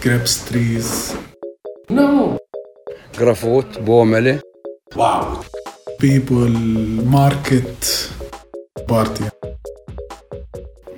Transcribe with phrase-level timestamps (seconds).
[0.00, 1.14] grapes trees.
[1.90, 2.38] No.
[3.18, 4.40] جرافوت بوملة
[4.96, 5.44] Wow.
[5.98, 6.48] People,
[7.04, 8.10] market,
[8.88, 9.24] party.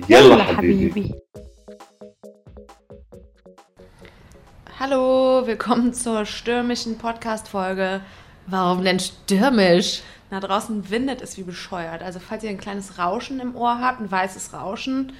[0.09, 1.13] يلا حبيبي.
[4.79, 8.01] Hallo, willkommen zur stürmischen Podcast-Folge.
[8.45, 10.01] Warum denn stürmisch?
[10.29, 12.03] Na, draußen windet es wie bescheuert.
[12.03, 15.13] Also, falls ihr ein kleines Rauschen im Ohr habt, ein weißes Rauschen,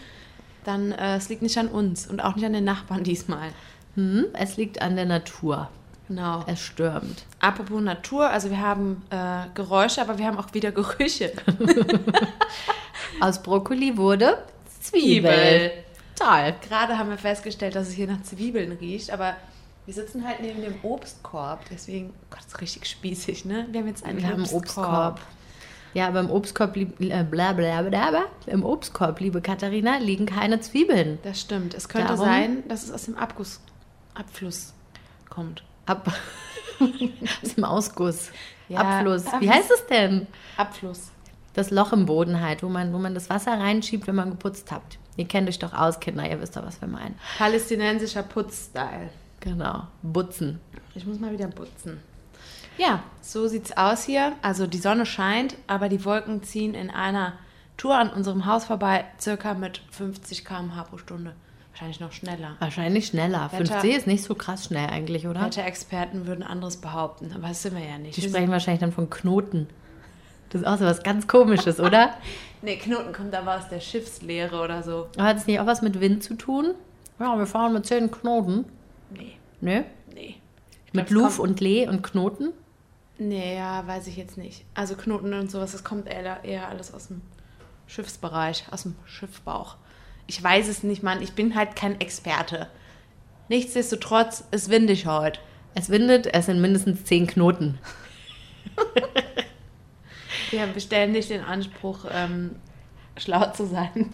[0.64, 3.50] dann äh, es liegt nicht an uns und auch nicht an den Nachbarn diesmal.
[3.95, 5.69] Hm, es liegt an der Natur.
[6.09, 6.45] Genau.
[6.47, 7.25] Es stürmt.
[7.41, 11.33] Apropos Natur, also wir haben äh, Geräusche, aber wir haben auch wieder Gerüche.
[13.21, 14.39] Aus Brokkoli wurde
[14.81, 15.71] Zwiebel.
[16.17, 16.55] Toll.
[16.69, 19.37] Gerade haben wir festgestellt, dass es hier nach Zwiebeln riecht, aber
[19.87, 23.67] wir sitzen halt neben dem Obstkorb, deswegen, Gott, ist richtig spießig, ne?
[23.71, 25.21] Wir haben jetzt einen Wir haben einen Obstkorb.
[25.95, 30.27] Ja, aber im Obstkorb, lieb, äh, bla bla bla bla, im Obstkorb, liebe Katharina, liegen
[30.27, 31.19] keine Zwiebeln.
[31.23, 31.75] Das stimmt.
[31.75, 33.61] Es könnte Darum- sein, dass es aus dem Abguss,
[34.15, 34.75] Abfluss
[35.29, 35.63] kommt.
[35.87, 36.13] Ab
[37.43, 38.31] aus dem Ausguss.
[38.69, 39.25] Ja, Abfluss.
[39.41, 40.27] Wie heißt es denn?
[40.57, 41.11] Abfluss.
[41.55, 44.73] Das Loch im Boden halt, wo man, wo man das Wasser reinschiebt, wenn man geputzt
[44.73, 44.83] hat.
[45.17, 47.19] Ihr kennt euch doch aus, Kinder, ihr wisst doch, was wir meinen.
[47.37, 49.11] Palästinensischer Putzstyle.
[49.41, 49.87] Genau.
[50.03, 50.61] Butzen.
[50.95, 52.01] Ich muss mal wieder putzen.
[52.79, 54.33] Ja, so sieht's aus hier.
[54.41, 57.35] Also die Sonne scheint, aber die Wolken ziehen in einer
[57.77, 61.35] Tour an unserem Haus vorbei, circa mit 50 km/h pro Stunde.
[61.73, 62.57] Wahrscheinlich noch schneller.
[62.59, 63.51] Wahrscheinlich schneller.
[63.53, 65.43] Wetter- 5C ist nicht so krass schnell eigentlich, oder?
[65.47, 68.17] Wetterexperten würden anderes behaupten, aber das sind wir ja nicht.
[68.17, 69.69] Die sprechen wahrscheinlich dann von Knoten.
[70.51, 72.15] Das ist auch so was ganz Komisches, oder?
[72.65, 75.09] Nee, Knoten kommt aber aus der Schiffslehre oder so.
[75.19, 76.75] Hat es nicht auch was mit Wind zu tun?
[77.19, 78.67] Ja, wir fahren mit zehn Knoten.
[79.11, 79.83] Nee, Nö?
[80.15, 80.37] nee.
[80.87, 82.53] Ich Mit glaub, Luf und Lee und Knoten?
[83.19, 84.65] Nee, ja, weiß ich jetzt nicht.
[84.75, 87.23] Also Knoten und sowas, das kommt eher, eher alles aus dem
[87.89, 89.77] Schiffsbereich, aus dem Schiffbauch.
[90.33, 91.21] Ich weiß es nicht, Mann.
[91.21, 92.69] Ich bin halt kein Experte.
[93.51, 95.39] Nichtsdestotrotz, es windig heute.
[95.75, 97.79] Es windet, es sind mindestens zehn Knoten.
[100.51, 102.57] Wir bestellen nicht den Anspruch, ähm,
[103.19, 104.11] schlau zu sein.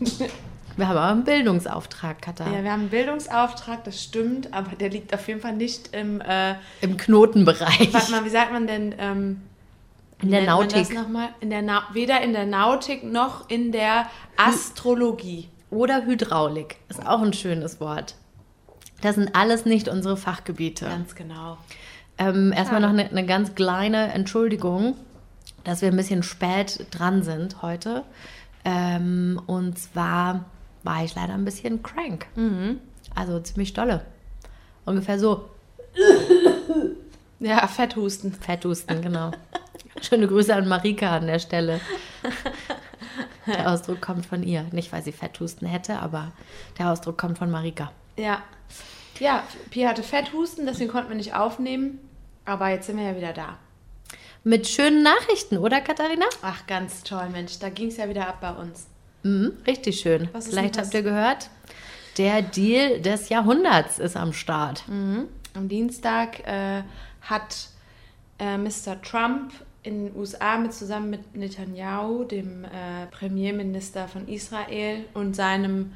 [0.76, 2.46] Wir haben aber einen Bildungsauftrag, Katha.
[2.46, 6.20] ja, wir haben einen Bildungsauftrag, das stimmt, aber der liegt auf jeden Fall nicht im,
[6.20, 7.92] äh, Im Knotenbereich.
[7.92, 9.42] warte mal, wie sagt man denn, ähm,
[10.20, 10.88] In der Nautik.
[11.40, 15.48] In der Na weder in der Nautik noch in der Astrologie.
[15.70, 16.76] Oder Hydraulik.
[16.88, 18.14] Ist auch ein schönes Wort.
[19.00, 20.86] Das sind alles nicht unsere Fachgebiete.
[20.86, 21.58] Ganz genau.
[22.16, 24.96] Ähm, erstmal noch eine, eine ganz kleine Entschuldigung,
[25.64, 28.02] dass wir ein bisschen spät dran sind heute.
[28.64, 30.46] Ähm, und zwar
[30.82, 32.26] war ich leider ein bisschen crank.
[33.14, 34.04] Also ziemlich dolle.
[34.84, 35.48] Ungefähr so.
[37.40, 38.32] Ja, Fetthusten.
[38.32, 39.30] Fetthusten, genau.
[40.00, 41.80] Schöne Grüße an Marika an der Stelle.
[43.48, 44.64] Der Ausdruck kommt von ihr.
[44.72, 46.32] Nicht, weil sie Fetthusten hätte, aber
[46.78, 47.90] der Ausdruck kommt von Marika.
[48.16, 48.42] Ja.
[49.18, 51.98] Ja, Pia hatte Fetthusten, deswegen konnten wir nicht aufnehmen.
[52.44, 53.58] Aber jetzt sind wir ja wieder da.
[54.44, 56.26] Mit schönen Nachrichten, oder Katharina?
[56.42, 57.58] Ach, ganz toll, Mensch.
[57.58, 58.86] Da ging es ja wieder ab bei uns.
[59.24, 60.28] Mhm, richtig schön.
[60.32, 61.50] Was Vielleicht habt ihr gehört,
[62.16, 64.84] der Deal des Jahrhunderts ist am Start.
[64.88, 66.82] Am Dienstag äh,
[67.22, 67.68] hat
[68.38, 69.00] äh, Mr.
[69.02, 69.52] Trump
[69.88, 75.92] in den USA mit zusammen mit Netanyahu, dem äh, Premierminister von Israel, und seinem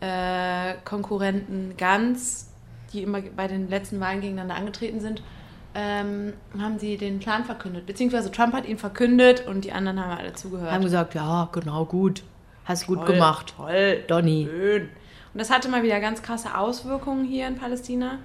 [0.00, 2.52] äh, Konkurrenten Gantz,
[2.92, 5.22] die immer bei den letzten Wahlen gegeneinander angetreten sind,
[5.74, 7.86] ähm, haben sie den Plan verkündet.
[7.86, 10.70] Beziehungsweise Trump hat ihn verkündet und die anderen haben alle zugehört.
[10.70, 12.22] Haben gesagt, ja, genau, gut.
[12.64, 13.54] Hast gut Toll, gemacht.
[13.56, 14.04] Toll.
[14.06, 14.46] Donny.
[14.50, 14.82] Schön.
[15.32, 18.18] Und das hatte mal wieder ganz krasse Auswirkungen hier in Palästina.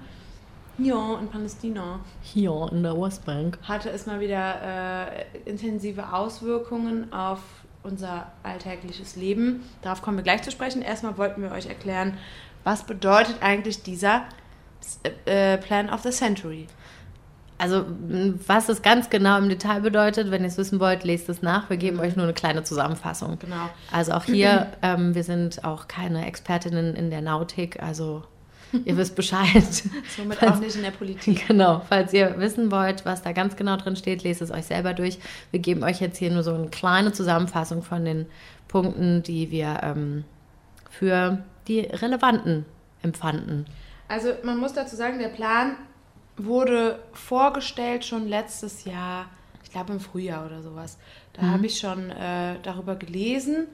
[0.78, 3.58] Ja, in Palästina Hier in der Westbank.
[3.62, 7.40] hatte es mal wieder äh, intensive Auswirkungen auf
[7.82, 9.62] unser alltägliches Leben.
[9.80, 10.82] Darauf kommen wir gleich zu sprechen.
[10.82, 12.18] Erstmal wollten wir euch erklären,
[12.64, 14.24] was bedeutet eigentlich dieser
[15.24, 16.66] äh, Plan of the Century.
[17.58, 17.86] Also,
[18.46, 21.70] was es ganz genau im Detail bedeutet, wenn ihr es wissen wollt, lest es nach.
[21.70, 23.38] Wir geben euch nur eine kleine Zusammenfassung.
[23.38, 23.70] Genau.
[23.90, 28.24] Also auch hier, ähm, wir sind auch keine Expertinnen in der Nautik, also
[28.84, 29.64] ihr wisst Bescheid.
[30.16, 31.46] Somit auch nicht in der Politik.
[31.48, 34.94] Genau, falls ihr wissen wollt, was da ganz genau drin steht, lest es euch selber
[34.94, 35.18] durch.
[35.50, 38.26] Wir geben euch jetzt hier nur so eine kleine Zusammenfassung von den
[38.68, 40.24] Punkten, die wir ähm,
[40.90, 42.64] für die relevanten
[43.02, 43.66] empfanden.
[44.08, 45.76] Also man muss dazu sagen, der Plan
[46.36, 49.26] wurde vorgestellt schon letztes Jahr,
[49.64, 50.98] ich glaube im Frühjahr oder sowas.
[51.32, 53.66] Da habe ich schon äh, darüber gelesen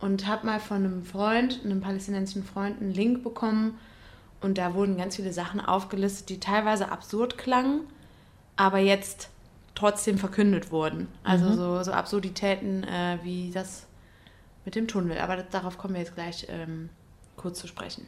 [0.00, 3.78] und habe mal von einem Freund, einem palästinensischen Freund, einen Link bekommen
[4.44, 7.80] und da wurden ganz viele Sachen aufgelistet, die teilweise absurd klangen,
[8.56, 9.30] aber jetzt
[9.74, 11.08] trotzdem verkündet wurden.
[11.24, 13.86] Also so, so Absurditäten äh, wie das
[14.64, 15.18] mit dem Tunnel.
[15.18, 16.90] Aber das, darauf kommen wir jetzt gleich ähm,
[17.36, 18.06] kurz zu sprechen.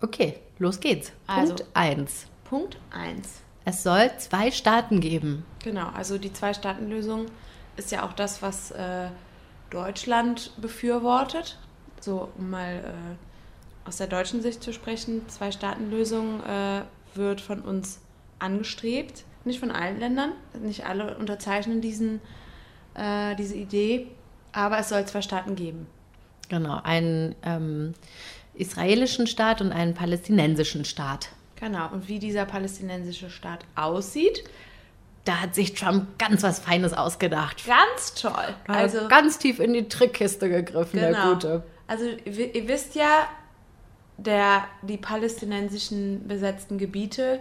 [0.00, 1.12] Okay, los geht's.
[1.26, 2.26] Also- Punkt 1.
[2.44, 3.40] Punkt 1.
[3.64, 5.44] Es soll zwei Staaten geben.
[5.62, 7.26] Genau, also die Zwei-Staaten-Lösung
[7.76, 9.08] ist ja auch das, was äh,
[9.70, 11.58] Deutschland befürwortet.
[12.00, 13.31] So, um mal äh,
[13.84, 16.82] aus der deutschen Sicht zu sprechen, Zwei-Staaten-Lösung äh,
[17.14, 18.00] wird von uns
[18.38, 19.24] angestrebt.
[19.44, 22.20] Nicht von allen Ländern, nicht alle unterzeichnen diesen,
[22.94, 24.06] äh, diese Idee,
[24.52, 25.86] aber es soll zwei Staaten geben.
[26.48, 27.94] Genau, einen ähm,
[28.54, 31.30] israelischen Staat und einen palästinensischen Staat.
[31.56, 34.44] Genau, und wie dieser palästinensische Staat aussieht,
[35.24, 37.64] Da hat sich Trump ganz was Feines ausgedacht.
[37.66, 38.54] ganz toll.
[38.66, 41.34] Also ganz tief in die Trickkiste gegriffen, der Genau.
[41.34, 41.62] Gute.
[41.86, 43.28] Also ihr wisst ja,
[44.16, 47.40] der, die palästinensischen besetzten Gebiete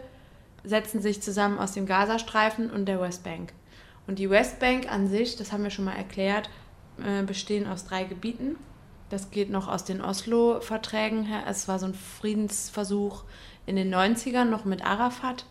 [0.63, 3.53] setzen sich zusammen aus dem Gazastreifen und der Westbank.
[4.07, 6.49] Und die Westbank an sich, das haben wir schon mal erklärt,
[7.03, 8.55] äh, bestehen aus drei Gebieten.
[9.09, 11.43] Das geht noch aus den Oslo-Verträgen her.
[11.47, 13.23] Es war so ein Friedensversuch
[13.65, 15.45] in den 90ern noch mit Arafat.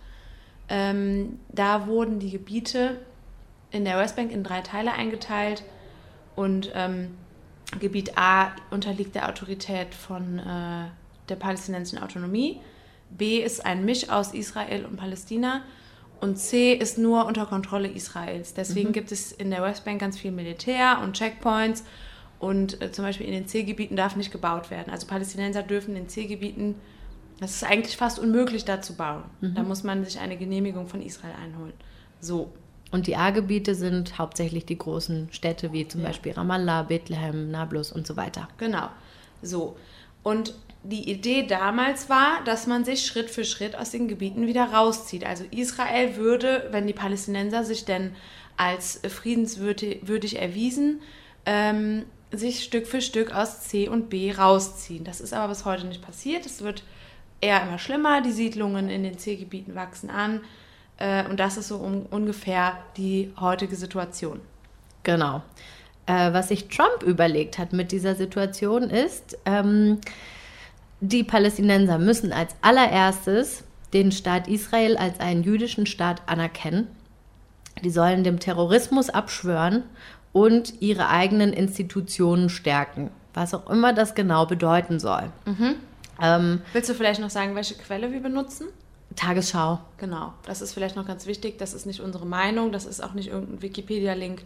[0.69, 3.01] Ähm, da wurden die Gebiete
[3.71, 5.65] in der Westbank in drei Teile eingeteilt
[6.37, 7.17] und ähm,
[7.79, 10.87] Gebiet A unterliegt der Autorität von äh,
[11.31, 12.61] der palästinensischen Autonomie.
[13.11, 15.63] B ist ein Misch aus Israel und Palästina.
[16.21, 18.53] Und C ist nur unter Kontrolle Israels.
[18.53, 21.83] Deswegen gibt es in der Westbank ganz viel Militär und Checkpoints.
[22.39, 24.91] Und äh, zum Beispiel in den C-Gebieten darf nicht gebaut werden.
[24.93, 26.75] Also Palästinenser dürfen in C-Gebieten,
[27.39, 29.25] das ist eigentlich fast unmöglich, da zu bauen.
[29.41, 31.73] Da muss man sich eine Genehmigung von Israel einholen.
[32.21, 32.53] So,
[32.93, 36.09] Und die A-Gebiete sind hauptsächlich die großen Städte, wie zum Ja.
[36.09, 38.49] Beispiel Ramallah, Bethlehem, Nablus und so weiter.
[38.59, 38.89] Genau.
[39.43, 39.77] So.
[40.23, 44.73] Und die Idee damals war, dass man sich Schritt für Schritt aus den Gebieten wieder
[44.73, 45.25] rauszieht.
[45.25, 48.13] Also Israel würde, wenn die Palästinenser sich denn
[48.57, 51.01] als friedenswürdig würdig erwiesen,
[51.47, 55.05] ähm, sich Stück für Stück aus C und B rausziehen.
[55.05, 56.47] Das ist aber bis heute nicht passiert.
[56.47, 56.83] Es wird
[57.41, 58.21] eher immer schlimmer.
[58.23, 60.41] Die Siedlungen in den C-Gebieten wachsen an.
[60.99, 64.41] Äh, und das ist so un ungefähr die heutige Situation.
[65.03, 65.43] Genau.
[66.07, 70.01] Äh, was sich Trump überlegt hat mit dieser Situation ist, ähm,
[71.01, 76.89] die Palästinenser müssen als allererstes den Staat Israel als einen jüdischen Staat anerkennen.
[77.83, 79.83] Die sollen dem Terrorismus abschwören
[80.33, 85.31] und ihre eigenen Institutionen stärken, was auch immer das genau bedeuten soll.
[86.21, 88.69] Ähm, Willst du vielleicht noch sagen, welche Quelle wir benutzen?
[89.17, 89.81] Tagesschau.
[89.97, 91.59] Genau, das ist vielleicht noch ganz wichtig.
[91.59, 94.43] Das ist nicht unsere Meinung, das ist auch nicht irgendein Wikipedia-Link.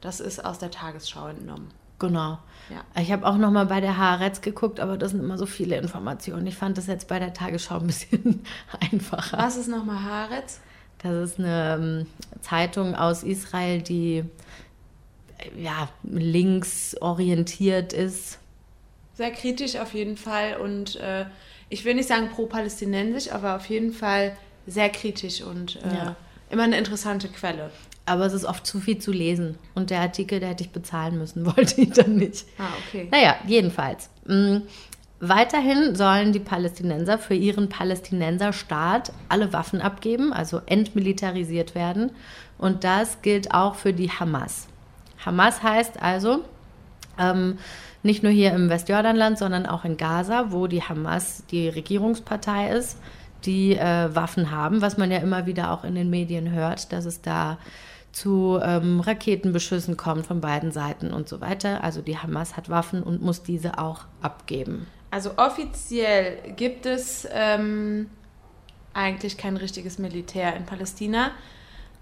[0.00, 1.70] Das ist aus der Tagesschau entnommen.
[1.98, 2.38] Genau.
[2.70, 3.02] Ja.
[3.02, 5.76] Ich habe auch noch mal bei der Haaretz geguckt, aber das sind immer so viele
[5.76, 6.46] Informationen.
[6.46, 8.44] Ich fand das jetzt bei der Tagesschau ein bisschen
[8.80, 9.38] einfacher.
[9.38, 10.60] Was ist nochmal Haaretz?
[11.02, 12.06] Das ist eine ähm,
[12.40, 14.24] Zeitung aus Israel, die
[15.38, 18.38] äh, ja, links orientiert ist.
[19.14, 21.26] Sehr kritisch auf jeden Fall und äh,
[21.68, 24.36] ich will nicht sagen pro-palästinensisch, aber auf jeden Fall
[24.66, 26.16] sehr kritisch und äh, Ja.
[26.50, 27.70] immer eine interessante Quelle.
[28.06, 29.56] Aber es ist oft zu viel zu lesen.
[29.74, 32.44] Und der Artikel, der hätte ich bezahlen müssen, wollte ich dann nicht.
[32.58, 33.08] Ah, okay.
[33.10, 34.10] Naja, jedenfalls.
[34.26, 34.58] Mm,
[35.20, 42.10] Weiterhin sollen die Palästinenser für ihren Palästinenserstaat alle Waffen abgeben, also entmilitarisiert werden.
[42.58, 44.68] Und das gilt auch für die Hamas.
[45.24, 46.44] Hamas heißt also,
[47.18, 47.58] ähm,
[48.02, 52.98] nicht nur hier im Westjordanland, sondern auch in Gaza, wo die Hamas die Regierungspartei ist,
[53.46, 57.06] die äh, Waffen haben, was man ja immer wieder auch in den Medien hört, dass
[57.06, 57.56] es da
[58.14, 61.82] zu ähm, Raketenbeschüssen kommt von beiden Seiten und so weiter.
[61.82, 64.86] Also die Hamas hat Waffen und muss diese auch abgeben.
[65.10, 68.08] Also offiziell gibt es ähm,
[68.92, 71.32] eigentlich kein richtiges Militär in Palästina.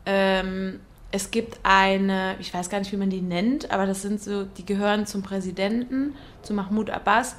[0.05, 0.81] Ähm,
[1.13, 4.45] es gibt eine, ich weiß gar nicht, wie man die nennt, aber das sind so,
[4.45, 7.37] die gehören zum Präsidenten, zu Mahmoud Abbas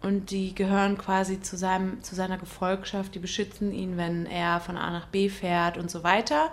[0.00, 4.78] und die gehören quasi zu, seinem, zu seiner Gefolgschaft, die beschützen ihn, wenn er von
[4.78, 6.50] A nach B fährt und so weiter.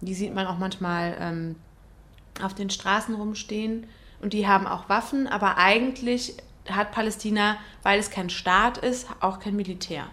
[0.00, 1.56] Die sieht man auch manchmal ähm,
[2.42, 3.86] auf den Straßen rumstehen
[4.22, 6.34] und die haben auch Waffen, aber eigentlich
[6.68, 10.06] hat Palästina, weil es kein Staat ist, auch kein Militär.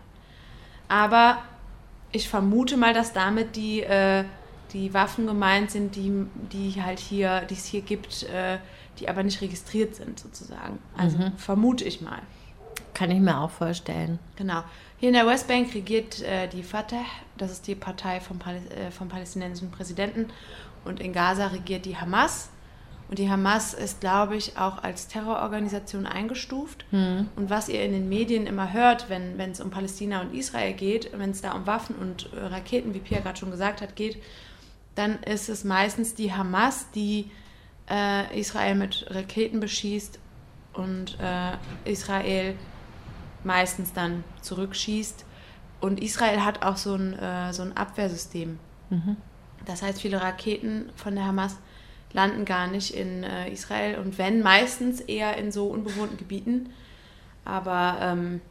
[0.88, 1.40] Aber
[2.12, 4.24] ich vermute mal, dass damit die, äh,
[4.74, 8.60] die Waffen gemeint sind, die, die halt hier, die es hier gibt, äh,
[9.00, 10.80] die aber nicht registriert sind, sozusagen.
[10.98, 12.22] Also vermute ich mal.
[12.94, 14.18] Kann ich mir auch vorstellen.
[14.38, 14.64] Genau.
[15.00, 17.06] Hier in der Westbank regiert äh, die Fatah,
[17.38, 20.28] das ist die Partei vom, Paläs äh, vom palästinensischen Präsidenten.
[20.86, 22.50] Und in Gaza regiert die Hamas.
[23.08, 26.86] Und die Hamas ist, glaube ich, auch als Terrororganisation eingestuft.
[27.36, 30.74] Und was ihr in den Medien immer hört, wenn wenn es um Palästina und Israel
[30.74, 33.96] geht, wenn es da um Waffen und äh, Raketen, wie Pia gerade schon gesagt hat,
[33.96, 34.18] geht,
[34.96, 37.30] dann ist es meistens die Hamas, die
[37.90, 40.20] äh, Israel mit Raketen beschießt
[40.74, 41.52] und äh,
[41.90, 42.56] Israel
[43.48, 45.26] meistens dann zurückschießt.
[45.82, 48.60] Und Israel hat auch so ein, äh, so ein Abwehrsystem.
[49.66, 51.58] Das heißt, viele Raketen von der Hamas
[52.14, 56.70] landen gar nicht in äh, Israel und wenn, meistens eher in so unbewohnten Gebieten.
[57.46, 58.42] Aber ähm,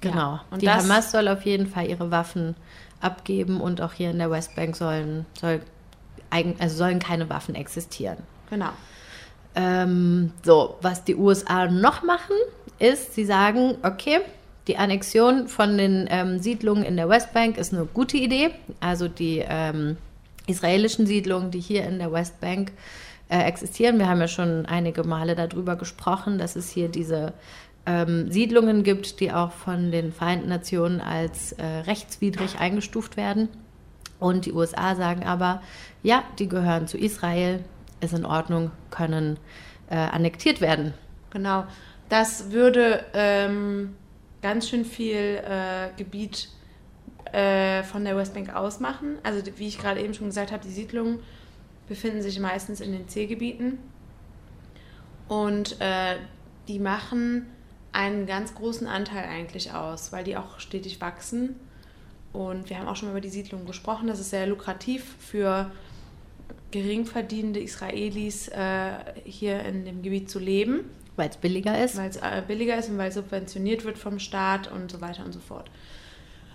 [0.00, 0.40] Genau.
[0.50, 0.58] Ja.
[0.58, 2.54] Die das- Hamas soll auf jeden Fall ihre Waffen
[3.00, 5.60] abgeben und auch hier in der Westbank sollen, soll,
[6.30, 8.18] also sollen keine Waffen existieren.
[8.50, 8.70] genau.
[9.58, 12.36] Ähm, so, was die USA noch machen,
[12.78, 14.20] ist, sie sagen, okay,
[14.66, 18.50] die Annexion von den ähm, Siedlungen in der Westbank ist eine gute Idee.
[18.80, 19.96] Also die ähm,
[20.46, 22.72] israelischen Siedlungen, die hier in der Westbank
[23.28, 23.98] äh, existieren.
[23.98, 27.32] Wir haben ja schon einige Male darüber gesprochen, dass es hier diese
[27.86, 33.48] ähm, Siedlungen gibt, die auch von den Vereinten Nationen als äh, rechtswidrig eingestuft werden.
[34.18, 35.62] Und die USA sagen aber,
[36.02, 37.64] ja, die gehören zu Israel,
[38.00, 39.38] ist in Ordnung, können
[39.90, 40.94] äh, annektiert werden.
[41.30, 41.64] Genau.
[42.08, 43.96] Das würde ähm,
[44.42, 46.48] ganz schön viel äh, Gebiet
[47.32, 49.18] äh, von der Westbank ausmachen.
[49.24, 51.18] Also wie ich gerade eben schon gesagt habe, die Siedlungen
[51.88, 53.78] befinden sich meistens in den C-Gebieten.
[55.28, 56.16] Und äh,
[56.68, 57.46] die machen
[57.90, 61.56] einen ganz großen Anteil eigentlich aus, weil die auch stetig wachsen.
[62.32, 64.06] Und wir haben auch schon über die Siedlungen gesprochen.
[64.06, 65.72] Das ist sehr lukrativ für
[66.70, 68.92] geringverdienende Israelis, äh,
[69.24, 70.84] hier in dem Gebiet zu leben
[71.16, 71.96] Weil es billiger ist.
[71.96, 75.24] weil es äh, billiger ist und weil es subventioniert wird vom Staat und so weiter
[75.24, 75.70] und so fort.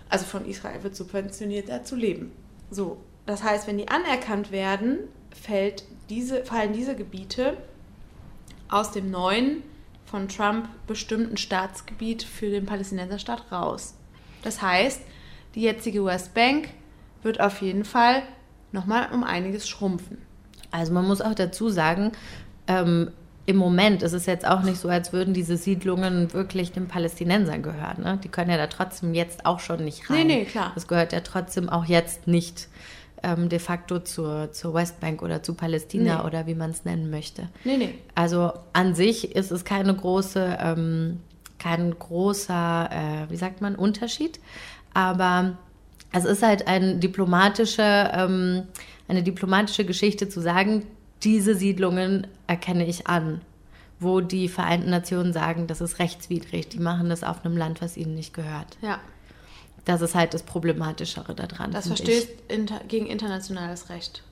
[0.08, 2.32] Also von Israel wird subventioniert, da zu leben.
[2.70, 4.98] So, das heißt, wenn die anerkannt werden,
[5.30, 7.56] fällt diese, fallen diese Gebiete
[8.68, 9.62] aus dem neuen,
[10.12, 13.94] von Trump bestimmten Staatsgebiet für den Palästinenserstaat raus.
[14.42, 15.00] Das heißt,
[15.54, 16.68] die jetzige Westbank
[17.22, 18.22] wird auf jeden Fall
[18.72, 20.18] nochmal um einiges schrumpfen.
[20.70, 22.12] Also man muss auch dazu sagen,
[22.66, 23.10] ähm,
[23.44, 27.62] im Moment ist es jetzt auch nicht so, als würden diese Siedlungen wirklich den Palästinensern
[27.62, 28.02] gehören.
[28.02, 28.18] Ne?
[28.22, 30.26] Die können ja da trotzdem jetzt auch schon nicht rein.
[30.26, 30.70] Nee, nee, klar.
[30.74, 32.68] Das gehört ja trotzdem auch jetzt nicht
[33.24, 36.26] ähm, de facto zur, zur Westbank oder zu Palästina Nee.
[36.26, 37.48] oder wie man es nennen möchte.
[37.64, 37.94] Nee, nee.
[38.14, 41.20] Also an sich ist es keine große, ähm,
[41.58, 44.38] kein großer, äh, wie sagt man, Unterschied.
[44.94, 45.56] Aber
[46.12, 47.82] es ist halt ein diplomatische,
[48.12, 48.64] ähm,
[49.08, 50.84] eine diplomatische Geschichte zu sagen,
[51.24, 53.40] diese Siedlungen erkenne ich an,
[54.00, 57.96] wo die Vereinten Nationen sagen, das ist rechtswidrig, die machen das auf einem Land, was
[57.96, 58.76] ihnen nicht gehört.
[58.80, 59.00] Ja.
[59.84, 61.72] Das ist halt das Problematischere daran.
[61.72, 64.22] Das verstößt inter gegen internationales Recht.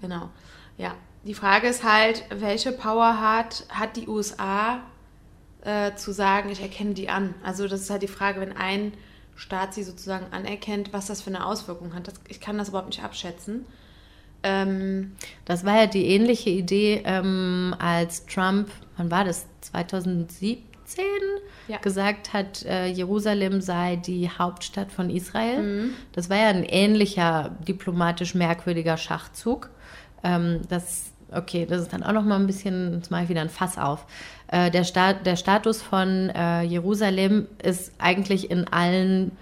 [0.00, 0.30] Genau.
[0.76, 0.94] Ja.
[1.24, 4.80] Die Frage ist halt, welche Power hat, hat die USA
[5.62, 7.34] äh, zu sagen, ich erkenne die an?
[7.42, 8.92] Also das ist halt die Frage, wenn ein
[9.34, 12.08] Staat sie sozusagen anerkennt, was das für eine Auswirkung hat.
[12.08, 13.66] Das, ich kann das überhaupt nicht abschätzen.
[14.42, 15.12] Ähm,
[15.44, 20.56] Das war ja die ähnliche Idee, ähm, als Trump, wann war das, 2017,
[21.68, 21.78] Ja.
[21.78, 25.62] gesagt hat, äh, Jerusalem sei die Hauptstadt von Israel.
[25.62, 25.90] Mhm.
[26.12, 29.70] Das war ja ein ähnlicher diplomatisch merkwürdiger Schachzug.
[30.24, 33.42] Ähm, das, okay, das ist dann auch noch mal ein bisschen, jetzt mache ich wieder
[33.42, 34.06] ein Fass auf.
[34.48, 39.32] Äh, der, Staat, der Status von äh, Jerusalem ist eigentlich in allen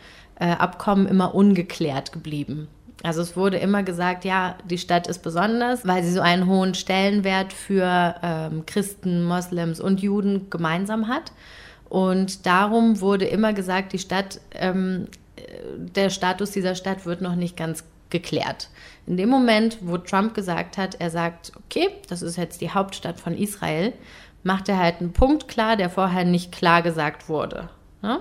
[0.40, 2.68] äh, Abkommen immer ungeklärt geblieben.
[3.02, 6.74] Also es wurde immer gesagt, ja, die Stadt ist besonders, weil sie so einen hohen
[6.74, 11.32] Stellenwert für ähm, Christen, Moslems und Juden gemeinsam hat.
[11.88, 15.42] Und darum wurde immer gesagt, die Stadt, ähm, äh,
[15.76, 18.70] der Status dieser Stadt wird noch nicht ganz geklärt.
[19.06, 23.20] In dem Moment, wo Trump gesagt hat, er sagt, okay, das ist jetzt die Hauptstadt
[23.20, 23.92] von Israel,
[24.42, 27.68] macht er halt einen Punkt klar, der vorher nicht klar gesagt wurde.
[28.02, 28.20] Ne?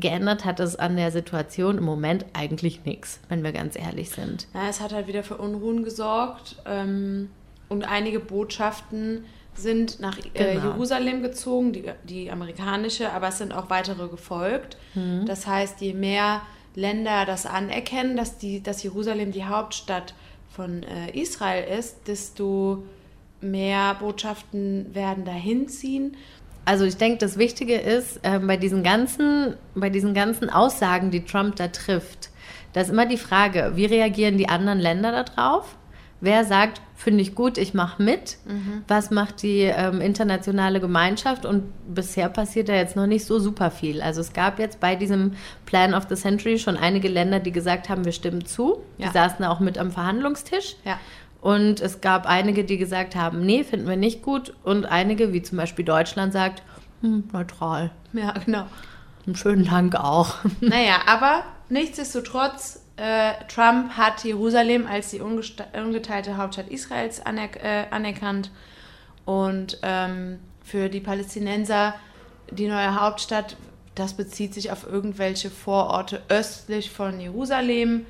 [0.00, 4.46] Geändert hat es an der Situation im Moment eigentlich nichts, wenn wir ganz ehrlich sind.
[4.54, 7.30] ja, es hat halt wieder für Unruhen gesorgt ähm,
[7.68, 9.24] und einige Botschaften
[9.54, 10.66] sind nach äh, Genau.
[10.72, 14.76] Jerusalem gezogen, die, die amerikanische, aber es sind auch weitere gefolgt.
[14.94, 15.26] Mhm.
[15.26, 16.42] Das heißt, je mehr
[16.76, 20.14] Länder das anerkennen, dass, die, dass Jerusalem die Hauptstadt
[20.48, 22.84] von äh, Israel ist, desto
[23.40, 26.16] mehr Botschaften werden dahin ziehen.
[26.68, 31.24] Also ich denke, das Wichtige ist, äh, bei, diesen ganzen, bei diesen ganzen Aussagen, die
[31.24, 32.28] Trump da trifft,
[32.74, 35.76] da ist immer die Frage, wie reagieren die anderen Länder darauf?
[36.20, 38.36] Wer sagt, finde ich gut, ich mache mit?
[38.88, 41.46] Was macht die ähm, internationale Gemeinschaft?
[41.46, 41.62] Und
[41.94, 44.02] bisher passiert da jetzt noch nicht so super viel.
[44.02, 45.34] Also es gab jetzt bei diesem
[45.64, 48.82] Plan of the Century schon einige Länder, die gesagt haben, wir stimmen zu.
[48.98, 49.12] Die Ja.
[49.12, 50.76] saßen auch mit am Verhandlungstisch.
[50.84, 50.98] Ja.
[51.40, 54.54] Und es gab einige, die gesagt haben, nee, finden wir nicht gut.
[54.64, 56.62] Und einige, wie zum Beispiel Deutschland, sagt,
[57.00, 57.90] hm, neutral.
[58.12, 58.66] Ja, genau.
[59.26, 60.36] Einen schönen Dank auch.
[60.60, 68.50] Naja, aber nichtsdestotrotz, äh, Trump hat Jerusalem als die ungeteilte Hauptstadt Israels anerk äh, anerkannt.
[69.24, 71.94] Und ähm, für die Palästinenser
[72.50, 73.56] die neue Hauptstadt,
[73.94, 78.06] das bezieht sich auf irgendwelche Vororte östlich von Jerusalem.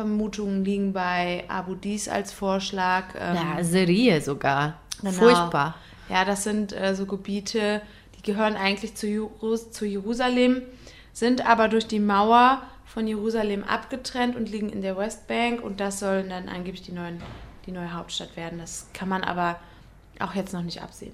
[0.00, 3.14] Vermutungen liegen bei Abu Dis als Vorschlag.
[3.18, 4.78] Ähm, Ja, Serie sogar.
[5.00, 5.12] Genau.
[5.12, 5.74] Furchtbar.
[6.08, 7.82] Ja, das sind äh, so Gebiete,
[8.16, 10.62] die gehören eigentlich zu, Jerus zu Jerusalem,
[11.12, 16.00] sind aber durch die Mauer von Jerusalem abgetrennt und liegen in der Westbank und das
[16.00, 17.22] soll dann angeblich die, neuen,
[17.66, 18.58] die neue Hauptstadt werden.
[18.58, 19.56] Das kann man aber
[20.18, 21.12] auch jetzt noch nicht absehen.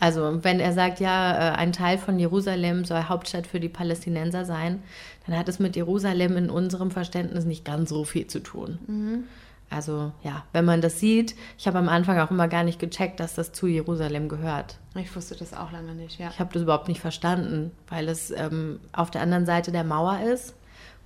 [0.00, 4.46] Also, wenn er sagt, ja, äh, ein Teil von Jerusalem soll Hauptstadt für die Palästinenser
[4.46, 4.82] sein,
[5.26, 9.26] dann hat es mit Jerusalem in unserem Verständnis nicht ganz so viel zu tun.
[9.68, 13.20] Also, ja, wenn man das sieht, ich habe am Anfang auch immer gar nicht gecheckt,
[13.20, 14.78] dass das zu Jerusalem gehört.
[14.96, 16.30] Ich wusste das auch lange nicht, ja.
[16.30, 20.20] Ich habe das überhaupt nicht verstanden, weil es ähm, auf der anderen Seite der Mauer
[20.20, 20.54] ist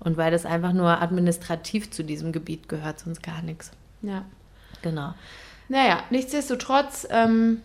[0.01, 3.73] und weil das einfach nur administrativ zu diesem Gebiet gehört, sonst gar nichts.
[4.03, 4.25] ja.
[4.83, 5.15] Genau.
[5.69, 7.63] Naja, nichtsdestotrotz ähm,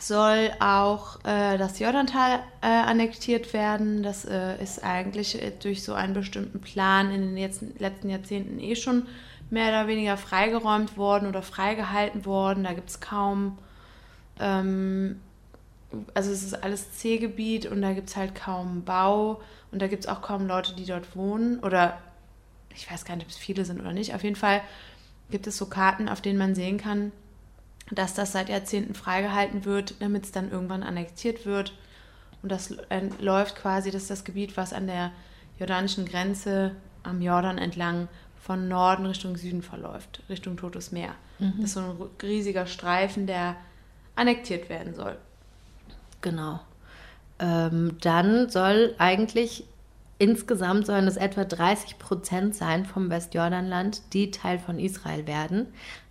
[0.00, 4.02] soll auch äh, das Jordantal äh, annektiert werden.
[4.02, 8.58] Das äh, ist eigentlich äh, durch so einen bestimmten Plan in den letzten, letzten Jahrzehnten
[8.58, 9.06] eh schon
[9.50, 12.64] mehr oder weniger freigeräumt worden oder freigehalten worden.
[12.64, 13.58] Da gibt es kaum,
[14.40, 15.20] ähm,
[16.14, 20.04] also es ist alles C-Gebiet und da gibt es halt kaum Bau und da gibt
[20.04, 21.60] es auch kaum Leute, die dort wohnen.
[21.60, 21.98] Oder
[22.74, 24.14] ich weiß gar nicht, ob es viele sind oder nicht.
[24.14, 24.60] Auf jeden Fall
[25.30, 27.12] gibt es so Karten, auf denen man sehen kann,
[27.90, 31.72] dass das seit Jahrzehnten freigehalten wird, damit es dann irgendwann annektiert wird.
[32.42, 35.12] Und das äh, läuft quasi, das ist das Gebiet, was an der
[35.58, 38.08] jordanischen Grenze am Jordan entlang
[38.40, 41.14] von Norden Richtung Süden verläuft, Richtung Totes Meer.
[41.38, 43.56] Das ist so ein riesiger Streifen, der
[44.14, 45.16] annektiert werden soll.
[46.20, 46.60] Genau.
[47.38, 49.64] Ähm, dann soll eigentlich
[50.18, 55.66] insgesamt sollen es etwa 30 Prozent sein vom Westjordanland, die Teil von Israel werden.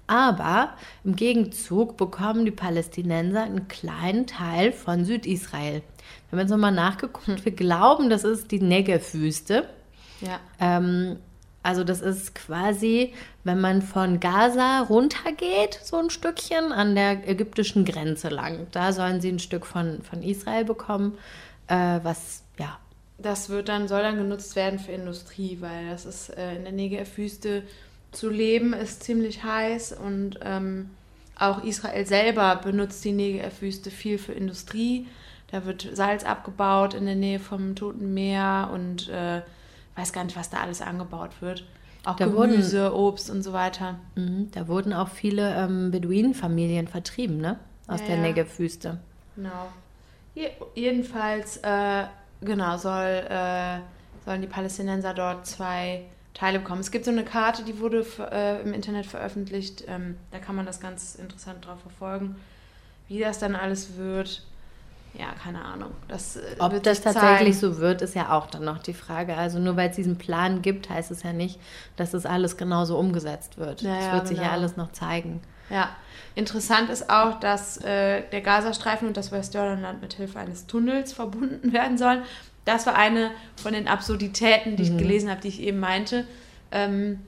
[0.08, 5.82] Aber im Gegenzug bekommen die Palästinenser einen kleinen Teil von Südisrael.
[6.30, 7.44] Wir haben jetzt nochmal nachgeguckt.
[7.44, 9.68] Wir glauben, das ist die Negev-Wüste.
[10.22, 10.40] Ja.
[10.60, 11.18] Ähm,
[11.66, 13.14] also das ist quasi,
[13.44, 18.68] wenn man von Gaza runtergeht, so ein Stückchen an der ägyptischen Grenze lang.
[18.72, 21.18] Da sollen sie ein Stück von, von Israel bekommen,
[21.68, 22.78] äh, was ja
[23.18, 26.74] Das wird dann, soll dann genutzt werden für Industrie, weil das ist äh, in der
[26.74, 27.64] Negev-Wüste
[28.16, 30.90] zu leben, ist ziemlich heiß und ähm,
[31.38, 35.06] auch Israel selber benutzt die Negev-Wüste viel für Industrie.
[35.52, 39.42] Da wird Salz abgebaut in der Nähe vom Toten Meer und äh,
[39.96, 41.66] weiß gar nicht, was da alles angebaut wird.
[42.06, 43.96] Auch Da wurden- Gemüse, Obst und so weiter.
[44.16, 47.60] Mhm, Da wurden auch viele ähm, Beduinenfamilien vertrieben, ne?
[47.88, 48.22] Aus Ja, der ja.
[48.24, 49.00] Negev-Wüste.
[49.36, 49.68] Genau.
[50.34, 52.04] Je jedenfalls, äh,
[52.42, 53.80] genau, soll, äh,
[54.26, 56.04] sollen die Palästinenser dort zwei
[56.36, 56.82] Teile bekommen.
[56.82, 59.86] Es gibt so eine Karte, die wurde äh, im Internet veröffentlicht.
[59.88, 62.36] Ähm, da kann man das ganz interessant drauf verfolgen,
[63.08, 64.44] wie das dann alles wird.
[65.18, 65.92] Ja, keine Ahnung.
[66.10, 69.38] Das, äh, Ob das tatsächlich so wird, ist ja auch dann noch die Frage.
[69.38, 71.58] Also nur weil es diesen Plan gibt, heißt es ja nicht,
[71.96, 73.82] dass das alles genauso umgesetzt wird.
[73.82, 74.56] Ja, das ja, wird sich ja genau.
[74.56, 75.42] alles noch zeigen.
[75.70, 75.90] Ja,
[76.36, 81.72] interessant ist auch, dass äh, der Gazastreifen und das Westjordanland mit Hilfe eines Tunnels verbunden
[81.74, 82.24] werden sollen.
[82.66, 86.26] Das war eine von den Absurditäten, die ich gelesen habe, die ich eben meinte.
[86.72, 87.20] Ähm,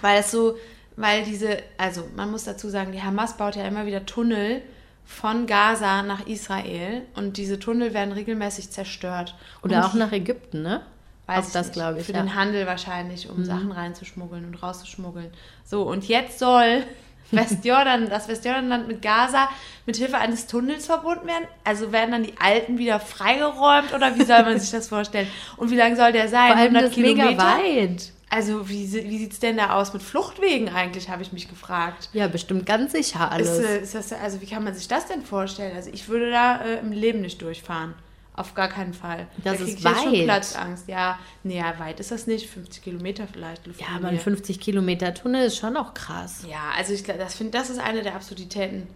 [0.00, 0.56] weil es so,
[0.96, 4.62] weil diese, also man muss dazu sagen, die Hamas baut ja immer wieder Tunnel
[5.04, 9.36] von Gaza nach Israel und diese Tunnel werden regelmäßig zerstört.
[9.62, 10.82] Oder und auch nach Ägypten, ne?
[11.26, 12.06] Weiß ich das glaube ich.
[12.06, 12.22] Für ja.
[12.22, 12.26] Mhm.
[12.26, 15.30] den Handel wahrscheinlich, um Sachen reinzuschmuggeln und rauszuschmuggeln.
[15.64, 16.84] So, und jetzt soll
[17.36, 19.48] Westjordan, das Westjordanland mit Gaza
[19.86, 21.46] mit Hilfe eines Tunnels verbunden werden.
[21.64, 25.26] Also werden dann die Alten wieder freigeräumt oder wie soll man sich das vorstellen?
[25.56, 26.52] Und wie lang soll der sein?
[26.52, 27.44] Vor allem 100 das mega Kilometer?
[27.44, 28.12] weit.
[28.30, 32.08] Also wie, wie sieht es denn da aus mit Fluchtwegen eigentlich, habe ich mich gefragt.
[32.14, 33.58] Ja, bestimmt ganz sicher alles.
[33.58, 35.76] Ist, äh, ist das, also wie kann man sich das denn vorstellen?
[35.76, 37.94] Also ich würde da äh, im Leben nicht durchfahren.
[38.34, 39.26] Auf gar keinen Fall.
[39.44, 40.24] Das da ist ich jetzt schon weit.
[40.24, 40.88] Platzangst.
[40.88, 42.48] Ja, nee, ja, weit ist das nicht.
[42.48, 43.66] 50 Kilometer vielleicht.
[43.78, 46.42] ja, aber ein 50 Kilometer Tunnel ist schon auch krass.
[46.48, 48.86] Ja, also ich glaub, das finde, das ist eine der Absurditäten,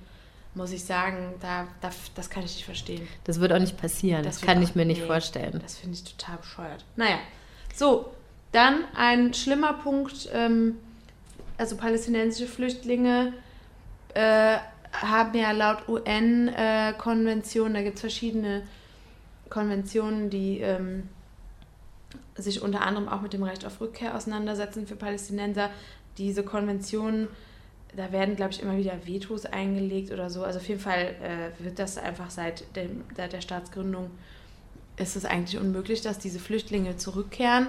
[0.55, 1.35] muss ich sagen.
[1.43, 3.07] Da, da, das kann ich nicht verstehen.
[3.25, 4.23] Das wird auch nicht passieren.
[4.23, 5.07] Das Das, kann auch- ich mir nicht nee.
[5.07, 5.61] vorstellen.
[5.63, 6.85] Das finde ich total bescheuert.
[6.97, 7.19] Naja,
[7.75, 8.11] so,
[8.53, 10.31] dann ein schlimmer Punkt.
[10.33, 10.77] Ähm,
[11.59, 13.35] also palästinensische Flüchtlinge
[14.15, 14.57] äh,
[14.93, 18.63] haben ja laut UN-Konvention, da gibt es verschiedene
[19.49, 21.09] Konventionen, die ähm,
[22.37, 25.71] sich unter anderem auch mit dem Recht auf Rückkehr auseinandersetzen für Palästinenser.
[26.19, 27.29] Diese Konventionen,
[27.95, 30.45] da werden, glaube ich, immer wieder Vetos eingelegt oder so.
[30.45, 34.11] Also auf jeden Fall äh, wird das einfach seit, dem, seit der Staatsgründung
[34.97, 37.69] ist es eigentlich unmöglich, dass diese Flüchtlinge zurückkehren.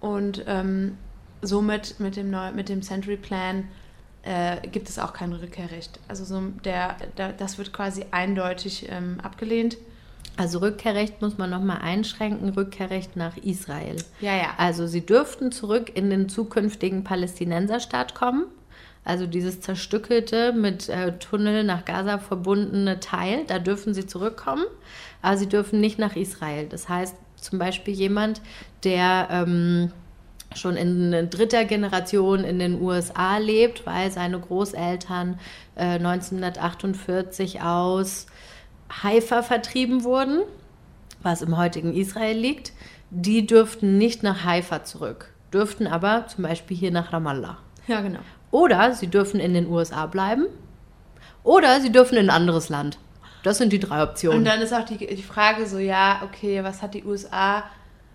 [0.00, 0.96] Und ähm,
[1.42, 3.68] somit mit dem, Neu mit dem Century Plan
[4.22, 6.00] äh, gibt es auch kein Rückkehrrecht.
[6.08, 9.76] Also so der, der, das wird quasi eindeutig ähm, abgelehnt.
[10.36, 13.96] Also Rückkehrrecht muss man nochmal einschränken, Rückkehrrecht nach Israel.
[14.20, 14.54] Ja, ja.
[14.56, 18.46] Also sie dürften zurück in den zukünftigen Palästinenserstaat kommen.
[19.04, 24.64] Also dieses zerstückelte, mit äh, Tunnel nach Gaza verbundene Teil, da dürfen sie zurückkommen.
[25.22, 26.66] Aber sie dürfen nicht nach Israel.
[26.68, 28.40] Das heißt zum Beispiel jemand,
[28.82, 29.92] der ähm,
[30.56, 35.38] schon in dritter Generation in den USA lebt, weil seine Großeltern
[35.76, 38.26] äh, 1948 aus
[39.02, 40.40] Haifa vertrieben wurden,
[41.22, 42.72] was im heutigen Israel liegt,
[43.10, 47.58] die dürften nicht nach Haifa zurück, dürften aber zum Beispiel hier nach Ramallah.
[47.86, 48.20] Ja, genau.
[48.50, 50.46] Oder sie dürfen in den USA bleiben,
[51.42, 52.98] oder sie dürfen in ein anderes Land.
[53.42, 54.38] Das sind die drei Optionen.
[54.38, 57.64] Und dann ist auch die, die Frage so, ja, okay, was hat die USA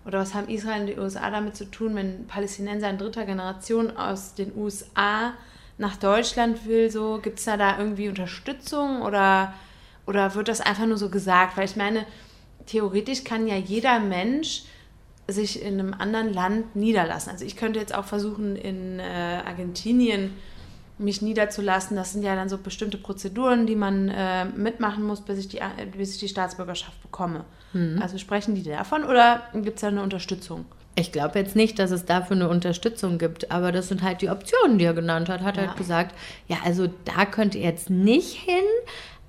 [0.04, 3.96] oder was haben Israel und die USA damit zu tun, wenn Palästinenser in dritter Generation
[3.96, 5.34] aus den USA
[5.78, 9.54] nach Deutschland will, so gibt es da da irgendwie Unterstützung oder,
[10.06, 11.56] oder wird das einfach nur so gesagt?
[11.56, 12.06] Weil ich meine,
[12.66, 14.62] theoretisch kann ja jeder Mensch
[15.28, 17.30] sich in einem anderen Land niederlassen.
[17.30, 19.02] Also ich könnte jetzt auch versuchen, in äh,
[19.46, 20.32] Argentinien
[20.98, 21.96] mich niederzulassen.
[21.96, 25.60] Das sind ja dann so bestimmte Prozeduren, die man äh, mitmachen muss, bis ich, die,
[25.96, 27.44] bis ich die Staatsbürgerschaft bekomme.
[28.00, 30.64] Also sprechen die davon oder gibt es da eine Unterstützung?
[30.96, 34.28] Ich glaube jetzt nicht, dass es dafür eine Unterstützung gibt, aber das sind halt die
[34.28, 35.40] Optionen, die er genannt hat.
[35.42, 35.68] Hat Ja.
[35.68, 36.16] halt gesagt,
[36.48, 38.64] ja, also da könnt ihr jetzt nicht hin,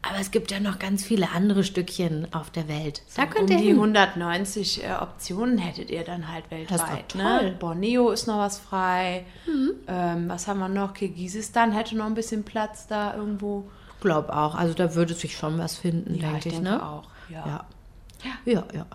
[0.03, 3.03] aber es gibt ja noch ganz viele andere Stückchen auf der Welt.
[3.15, 3.75] Da könnt um ihr die hin.
[3.75, 7.13] 190 äh, Optionen hättet ihr dann halt weltweit.
[7.15, 7.55] Ne?
[7.59, 9.25] Borneo ist noch was frei.
[9.87, 10.93] Ähm, was haben wir noch?
[10.93, 13.65] Kirgisistan hätte noch ein bisschen Platz da irgendwo.
[14.01, 14.55] Glaub auch.
[14.55, 16.83] Also da würde sich schon was finden, Ja, denke ich ich, denke ne?
[16.85, 17.03] auch.
[17.29, 17.45] Ja.
[17.45, 17.65] Ja.
[18.45, 18.85] Ja, ja.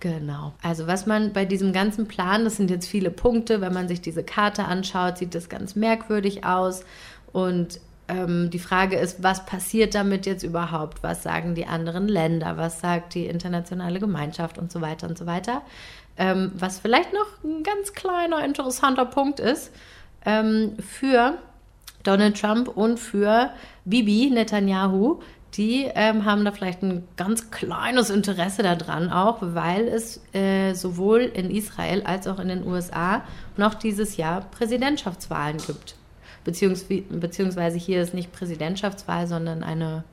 [0.00, 0.52] Genau.
[0.62, 4.00] Also was man bei diesem ganzen Plan, das sind jetzt viele Punkte, wenn man sich
[4.00, 6.84] diese Karte anschaut, sieht das ganz merkwürdig aus.
[7.32, 11.02] Und ähm, die Frage ist, was passiert damit jetzt überhaupt?
[11.02, 12.56] Was sagen die anderen Länder?
[12.56, 15.62] Was sagt die internationale Gemeinschaft und so weiter und so weiter?
[16.16, 19.72] Ähm, was vielleicht noch ein ganz kleiner, interessanter Punkt ist,
[20.24, 21.38] ähm, für
[22.02, 23.50] Donald Trump und für
[23.84, 25.20] Bibi Netanyahu,
[25.54, 31.20] die ähm, haben da vielleicht ein ganz kleines Interesse daran auch, weil es äh, sowohl
[31.20, 33.22] in Israel als auch in den USA
[33.56, 35.94] noch dieses Jahr Präsidentschaftswahlen gibt.
[36.44, 40.04] Beziehungs beziehungsweise hier ist nicht Präsidentschaftswahl, sondern eine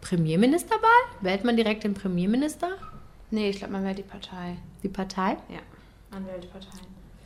[0.00, 0.80] Premierministerwahl.
[1.20, 2.68] Wählt man direkt den Premierminister,
[3.32, 4.58] Nee, ich glaube, man wählt die Partei.
[4.82, 5.38] die Partei?
[5.48, 5.60] Ja,
[6.10, 6.68] man wählt die Partei.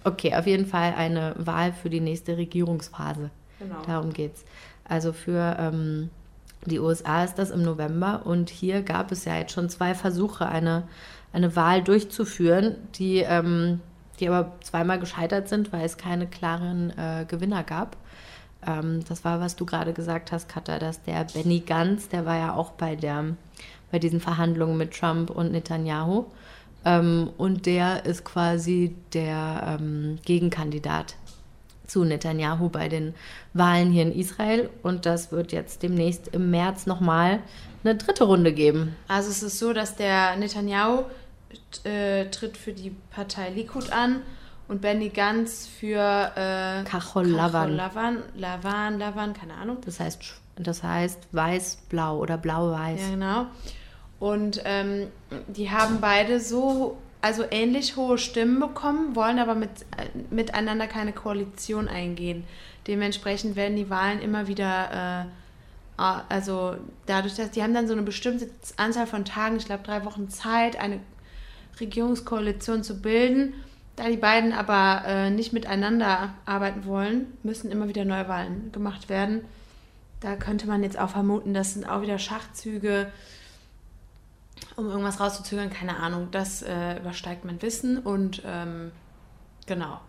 [0.05, 3.31] Okay, auf jeden Fall eine Wahl für die nächste Regierungsphase.
[3.59, 3.83] Genau.
[3.85, 4.45] Darum geht's.
[4.89, 6.11] Also für ähm,
[6.65, 10.47] die USA ist das im November und hier gab es ja jetzt schon zwei Versuche,
[10.47, 10.85] eine,
[11.33, 13.81] eine Wahl durchzuführen, die, ähm,
[14.21, 17.97] die aber zweimal gescheitert sind, weil es keine klaren äh, Gewinner gab.
[18.67, 22.37] Ähm, das war, was du gerade gesagt hast, Katha, dass der Benny Gantz, der war
[22.37, 23.37] ja auch bei, der,
[23.91, 26.27] bei diesen Verhandlungen mit Trump und Netanyahu.
[26.85, 31.17] Ähm, und der ist quasi der ähm, Gegenkandidat
[31.87, 33.15] zu Netanyahu bei den
[33.55, 34.71] Wahlen hier in Israel.
[34.83, 37.41] Und das wird jetzt demnächst im März nochmal
[37.85, 38.97] eine dritte Runde geben.
[39.09, 41.05] Also es ist so, dass der Netanyahu
[41.85, 44.23] äh, tritt für die Partei Likud an
[44.69, 47.77] und Benny Gantz für äh, Kachol Lavan.
[47.77, 49.79] Lavan, Lavan, Lavan, keine Ahnung.
[49.85, 50.21] Das heißt,
[50.57, 53.01] das heißt weiß-blau oder blau-weiß.
[53.01, 53.47] Ja, genau.
[54.19, 55.09] Und ähm,
[55.47, 61.13] die haben beide so, also ähnlich hohe Stimmen bekommen, wollen aber mit, äh, miteinander keine
[61.13, 62.45] Koalition eingehen.
[62.87, 65.27] Dementsprechend werden die Wahlen immer wieder,
[65.99, 66.77] äh, also
[67.07, 70.29] dadurch, dass die haben dann so eine bestimmte Anzahl von Tagen, ich glaube drei Wochen
[70.29, 71.01] Zeit, eine
[71.79, 73.55] Regierungskoalition zu bilden.
[73.97, 79.43] Da die beiden aber äh, nicht miteinander arbeiten wollen, müssen immer wieder Neuwahlen gemacht werden.
[80.21, 83.11] Da könnte man jetzt auch vermuten, das sind auch wieder Schachzüge,
[84.77, 85.71] um irgendwas rauszuzögern.
[85.71, 88.93] Keine Ahnung, das äh, übersteigt mein Wissen und ähm,
[89.67, 90.01] genau.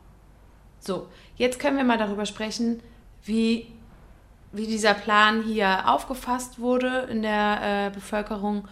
[0.80, 2.82] So, jetzt können wir mal darüber sprechen,
[3.24, 3.72] wie,
[4.52, 8.68] wie dieser Plan hier aufgefasst wurde in der äh, Bevölkerung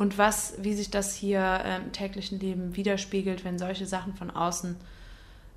[0.00, 4.30] und was, wie sich das hier äh, im täglichen Leben widerspiegelt, wenn solche Sachen von
[4.30, 4.76] außen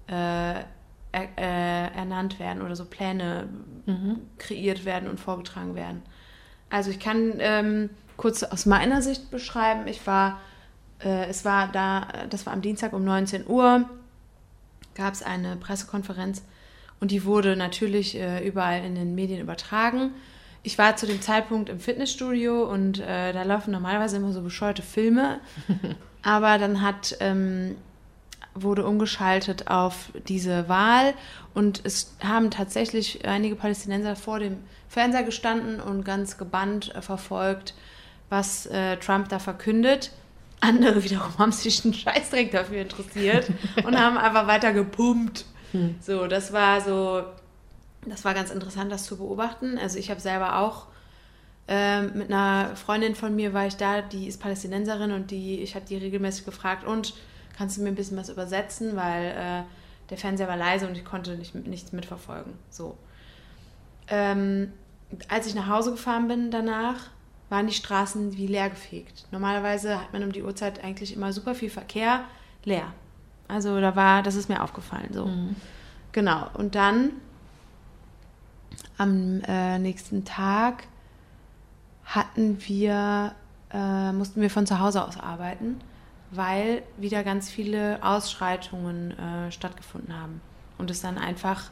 [0.08, 0.64] äh, äh,
[1.38, 3.48] ernannt werden oder so Pläne
[4.38, 6.02] kreiert werden und vorgetragen werden.
[6.70, 9.88] Also ich kann ähm, kurz aus meiner Sicht beschreiben.
[9.88, 10.42] Ich war,
[11.02, 13.90] äh, es war da, das war am Dienstag um 19 Uhr,
[14.94, 16.44] gab es eine Pressekonferenz
[17.00, 20.12] und die wurde natürlich äh, überall in den Medien übertragen.
[20.64, 24.82] Ich war zu dem Zeitpunkt im Fitnessstudio und äh, da laufen normalerweise immer so bescheuerte
[24.82, 25.40] Filme,
[26.24, 27.76] aber dann hat ähm,
[28.56, 31.14] wurde umgeschaltet auf diese Wahl
[31.54, 37.74] und es haben tatsächlich einige Palästinenser vor dem Fernseher gestanden und ganz gebannt äh, verfolgt,
[38.30, 40.12] was äh, Trump da verkündet.
[40.60, 43.50] andere wiederum haben sich einen Scheißdreck dafür interessiert
[43.86, 45.46] und haben einfach weiter gepumpt.
[46.02, 47.24] So, das war so,
[48.08, 49.78] das war ganz interessant, das zu beobachten.
[49.78, 50.88] Also ich habe selber auch
[51.68, 55.76] ähm, mit einer Freundin von mir war ich da, die ist Palästinenserin und die, ich
[55.76, 57.14] habe die regelmäßig gefragt, und
[57.58, 59.64] kannst du mir ein bisschen was übersetzen, weil äh,
[60.10, 62.54] der Fernseher war leise und ich konnte nicht, nichts mitverfolgen.
[62.70, 62.98] So.
[64.10, 64.74] Ähm,
[65.30, 67.10] als ich nach Hause gefahren bin danach,
[67.50, 69.26] waren die Straßen wie leer gefegt.
[69.32, 72.26] Normalerweise hat man um die Uhrzeit eigentlich immer super viel Verkehr,
[72.66, 72.92] leer.
[73.48, 75.30] Also da war, das ist mir aufgefallen so.
[76.12, 76.50] Genau.
[76.56, 77.12] Und dann
[78.98, 80.84] am äh, nächsten Tag
[82.06, 83.34] hatten wir,
[83.72, 85.78] äh, mussten wir von zu Hause aus arbeiten,
[86.32, 90.42] weil wieder ganz viele Ausschreitungen äh, stattgefunden haben.
[90.78, 91.70] Und es dann einfach,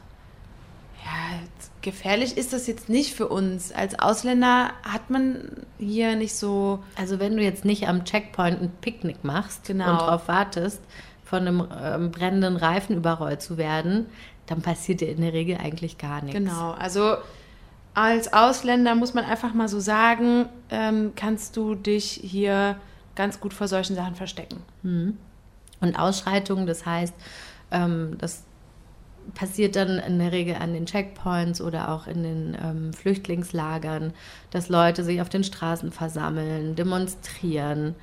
[1.04, 1.38] ja,
[1.80, 3.72] gefährlich ist das jetzt nicht für uns.
[3.72, 8.70] Als Ausländer hat man hier nicht so, Also wenn du jetzt nicht am Checkpoint ein
[8.80, 9.90] Picknick machst Genau.
[9.90, 10.80] und darauf wartest,
[11.24, 14.06] von einem ähm, brennenden Reifen überrollt zu werden,
[14.46, 16.38] dann passiert dir in der Regel eigentlich gar nichts.
[16.38, 17.16] Genau, also
[17.94, 22.76] als Ausländer muss man einfach mal so sagen, ähm, kannst du dich hier
[23.14, 24.62] ganz gut vor solchen Sachen verstecken.
[25.80, 27.14] Und Ausschreitungen, das heißt,
[27.70, 28.44] ähm, das
[29.34, 34.12] passiert dann in der Regel an den Checkpoints oder auch in den ähm, Flüchtlingslagern,
[34.50, 37.94] dass Leute sich auf den Straßen versammeln, demonstrieren,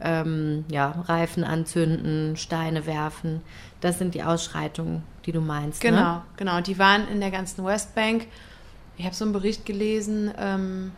[0.00, 3.42] ähm, ja, Reifen anzünden, Steine werfen.
[3.80, 5.80] Das sind die Ausschreitungen, die du meinst.
[5.80, 6.22] Genau, Ne?
[6.36, 6.60] genau.
[6.60, 8.26] Die waren in der ganzen Westbank.
[8.96, 10.92] Ich habe so einen Bericht gelesen, ähm,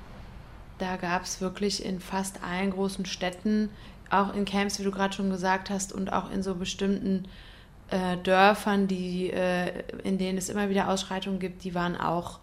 [0.79, 3.69] da gab es wirklich in fast allen großen Städten,
[4.09, 7.25] auch in Camps, wie du gerade schon gesagt hast, und auch in so bestimmten
[7.91, 12.41] äh, Dörfern, die, äh, in denen es immer wieder Ausschreitungen gibt, die waren auch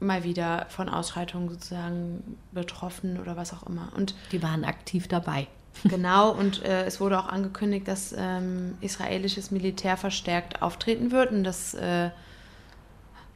[0.00, 3.88] mal wieder von Ausschreitungen sozusagen betroffen oder was auch immer.
[3.96, 5.46] Und Die waren aktiv dabei.
[5.84, 11.30] Genau, und äh, es wurde auch angekündigt, dass ähm, israelisches Militär verstärkt auftreten wird.
[11.30, 12.10] Und das äh,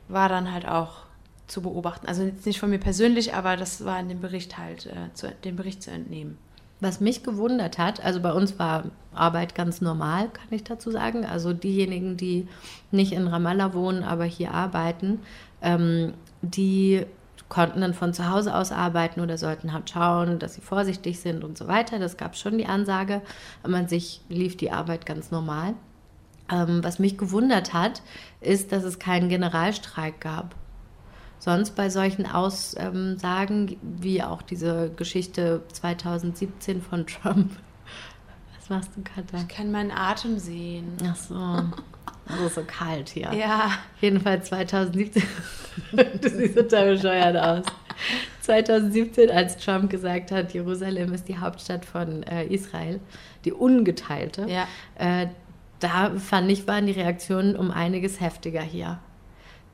[0.08, 1.04] war dann halt auch
[1.46, 2.06] zu beobachten.
[2.06, 5.30] Also jetzt nicht von mir persönlich, aber das war in dem Bericht halt, äh, zu,
[5.44, 6.38] dem Bericht zu entnehmen.
[6.80, 8.84] Was mich gewundert hat, also bei uns war
[9.14, 11.24] Arbeit ganz normal, kann ich dazu sagen.
[11.24, 12.48] Also diejenigen, die
[12.90, 15.20] nicht in Ramallah wohnen, aber hier arbeiten,
[15.62, 17.06] ähm, die
[17.48, 21.44] konnten dann von zu Hause aus arbeiten oder sollten halt schauen, dass sie vorsichtig sind
[21.44, 21.98] und so weiter.
[21.98, 23.22] Das gab schon die Ansage.
[23.62, 25.74] An sich lief die Arbeit ganz normal.
[26.50, 28.02] Ähm, was mich gewundert hat,
[28.40, 30.54] ist, dass es keinen Generalstreik gab.
[31.38, 37.50] Sonst bei solchen Aussagen, wie auch diese Geschichte 2017 von Trump.
[38.58, 39.38] Was machst du, Katha?
[39.42, 40.96] Ich kann meinen Atem sehen.
[41.06, 41.34] Ach so.
[42.46, 43.30] Ist so kalt hier.
[43.34, 45.22] Ja, Jedenfalls 2017.
[45.92, 47.66] du siehst total bescheuert aus.
[48.40, 53.00] 2017, als Trump gesagt hat, Jerusalem ist die Hauptstadt von äh, Israel,
[53.44, 54.66] die ungeteilte, ja.
[54.98, 55.28] äh,
[55.80, 58.98] da fand ich, waren die Reaktionen um einiges heftiger hier.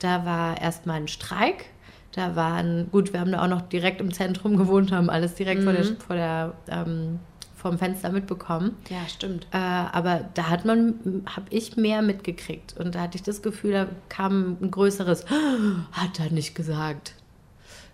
[0.00, 1.66] Da war erstmal ein Streik.
[2.12, 5.62] Da waren, gut, wir haben da auch noch direkt im Zentrum gewohnt, haben alles direkt
[5.62, 7.20] vor der, vor der ähm,
[7.60, 8.76] vom Fenster mitbekommen.
[8.88, 9.46] Ja, stimmt.
[9.52, 12.76] Äh, aber da hat man, habe ich mehr mitgekriegt.
[12.78, 15.26] Und da hatte ich das Gefühl, da kam ein größeres,
[15.92, 17.14] hat er nicht gesagt.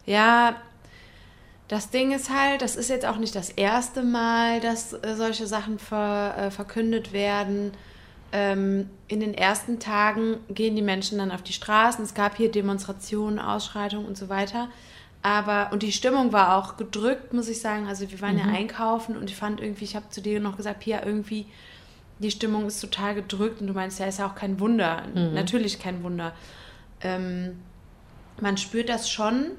[0.06, 0.56] Ja,
[1.68, 5.46] das Ding ist halt, das ist jetzt auch nicht das erste Mal, dass äh, solche
[5.46, 7.72] Sachen ver, äh, verkündet werden.
[8.32, 12.04] Ähm, in den ersten Tagen gehen die Menschen dann auf die Straßen.
[12.04, 14.68] Es gab hier Demonstrationen, Ausschreitungen und so weiter.
[15.22, 17.86] Aber, und die Stimmung war auch gedrückt, muss ich sagen.
[17.86, 20.80] Also wir waren ja einkaufen und ich fand irgendwie, ich habe zu dir noch gesagt,
[20.80, 21.46] Pia, irgendwie,
[22.18, 23.60] die Stimmung ist total gedrückt.
[23.60, 25.02] Und du meinst, ja, ist ja auch kein Wunder.
[25.34, 26.32] Natürlich kein Wunder.
[27.00, 27.58] Ähm,
[28.40, 29.52] man spürt das schon,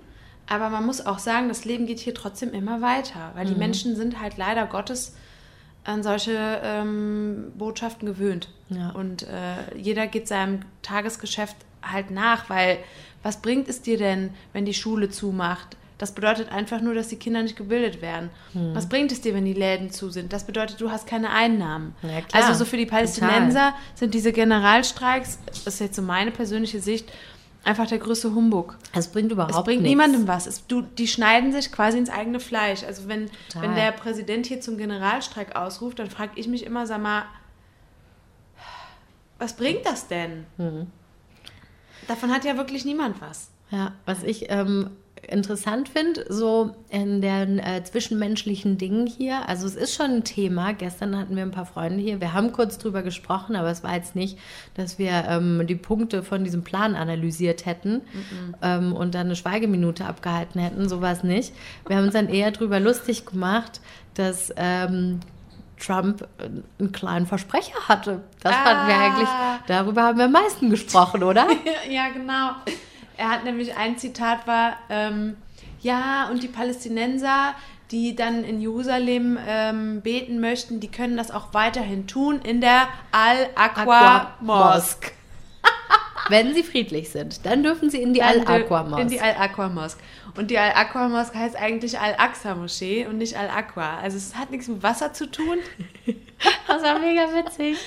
[0.48, 3.96] aber man muss auch sagen, das Leben geht hier trotzdem immer weiter, weil die Menschen
[3.96, 5.16] sind halt leider Gottes
[5.88, 8.50] an solche ähm, Botschaften gewöhnt.
[8.70, 8.90] Ja.
[8.90, 12.80] Und äh, jeder geht seinem Tagesgeschäft halt nach, weil
[13.24, 15.78] was bringt es dir denn, wenn die Schule zumacht?
[15.98, 18.30] Das bedeutet einfach nur, dass die Kinder nicht gebildet werden.
[18.54, 20.32] Was bringt es dir, wenn die Läden zu sind?
[20.32, 21.96] Das bedeutet, du hast keine Einnahmen.
[22.04, 26.82] Ja, also so für die Palästinenser sind diese Generalstreiks, das ist jetzt so meine persönliche
[26.82, 27.12] Sicht,
[27.68, 28.78] einfach der größte Humbug.
[28.94, 29.90] Es bringt überhaupt Es bringt nichts.
[29.90, 30.48] niemandem was.
[30.48, 32.84] Es, du, die schneiden sich quasi ins eigene Fleisch.
[32.84, 33.62] Also wenn, Total.
[33.62, 37.24] wenn der Präsident hier zum Generalstreik ausruft, dann frage ich mich immer, sag mal,
[39.40, 40.46] was bringt das denn?
[40.58, 40.88] Mhm.
[42.08, 43.50] Davon hat ja wirklich niemand was.
[43.70, 44.92] Ja, was ich ähm,
[45.28, 50.74] interessant finde, so in den äh, zwischenmenschlichen Dingen hier, also es ist schon ein Thema.
[50.74, 53.96] Gestern hatten wir ein paar Freunde hier, wir haben kurz drüber gesprochen, aber es war
[53.96, 54.38] jetzt nicht,
[54.76, 58.02] dass wir ähm, die Punkte von diesem Plan analysiert hätten
[58.62, 61.54] ähm, und dann eine Schweigeminute abgehalten hätten, sowas nicht.
[61.88, 63.82] Wir haben uns dann eher drüber lustig gemacht,
[64.14, 65.20] dass ähm,
[65.80, 66.50] Trump äh,
[66.80, 68.22] einen kleinen Versprecher hatte.
[68.42, 69.06] Das fanden wir Ah.
[69.06, 69.30] eigentlich,
[69.68, 71.48] darüber haben wir am meisten gesprochen, oder?
[71.90, 72.52] ja, genau.
[73.18, 75.38] Er hat nämlich ein Zitat war, ähm,
[75.82, 77.56] ja, und die Palästinenser,
[77.92, 82.88] die dann in Jerusalem ähm, beten möchten, die können das auch weiterhin tun in der
[83.12, 85.12] Al-Aqwa Mosque.
[86.30, 89.08] Wenn sie friedlich sind, dann dürfen sie in die Al-Aqwa In Mosque.
[89.08, 90.00] die Al-Aqwa Mosque.
[90.36, 93.98] Und die Al-Aqwa Mosque heißt eigentlich Al-Aqsa Moschee und nicht Al-Aqwa.
[94.00, 95.58] Also es hat nichts mit Wasser zu tun.
[96.68, 97.78] Das war mega witzig.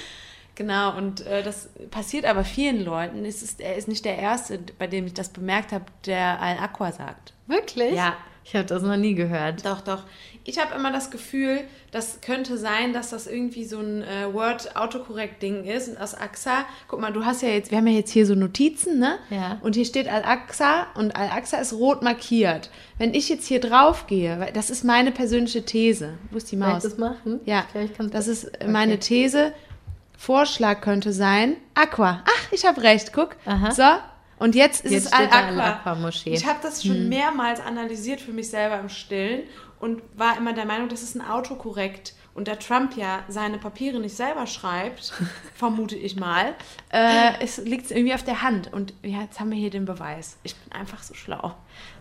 [0.60, 3.24] Genau, und äh, das passiert aber vielen Leuten.
[3.24, 6.92] Es ist, er ist nicht der Erste, bei dem ich das bemerkt habe, der Al-Aqwa
[6.92, 7.32] sagt.
[7.46, 7.94] Wirklich?
[7.94, 8.12] Ja.
[8.44, 9.64] Ich habe das noch nie gehört.
[9.64, 10.02] Doch, doch.
[10.44, 11.60] Ich habe immer das Gefühl,
[11.92, 15.88] das könnte sein, dass das irgendwie so ein äh, Word-Autokorrekt-Ding ist.
[15.88, 18.34] Und aus AXA, guck mal, du hast ja jetzt, wir haben ja jetzt hier so
[18.34, 19.18] Notizen, ne?
[19.30, 19.58] Ja.
[19.62, 22.70] Und hier steht Al-Aqsa und Al-Aqsa ist rot markiert.
[22.98, 26.18] Wenn ich jetzt hier drauf gehe, weil das ist meine persönliche These.
[26.30, 26.82] Wo ist die Soll ich Maus?
[26.82, 27.40] das machen?
[27.46, 29.52] Ja, Ich glaub, ich kann's- das ist meine These.
[30.20, 32.22] Vorschlag könnte sein, Aqua.
[32.26, 33.36] Ach, ich habe recht, guck.
[33.46, 33.70] Aha.
[33.70, 33.84] So,
[34.38, 35.62] und jetzt ist Jetzt es steht da Al-Aqwa.
[35.62, 36.34] Al-Aqwa-Moschee.
[36.34, 39.44] Ich habe das schon mehrmals analysiert für mich selber im Stillen
[39.78, 42.12] und war immer der Meinung, das ist ein Autokorrekt.
[42.34, 45.14] Und da Trump ja seine Papiere nicht selber schreibt,
[45.54, 46.54] vermute ich mal,
[46.92, 48.70] äh, es liegt irgendwie auf der Hand.
[48.70, 50.36] Und ja, jetzt haben wir hier den Beweis.
[50.42, 51.54] Ich bin einfach so schlau.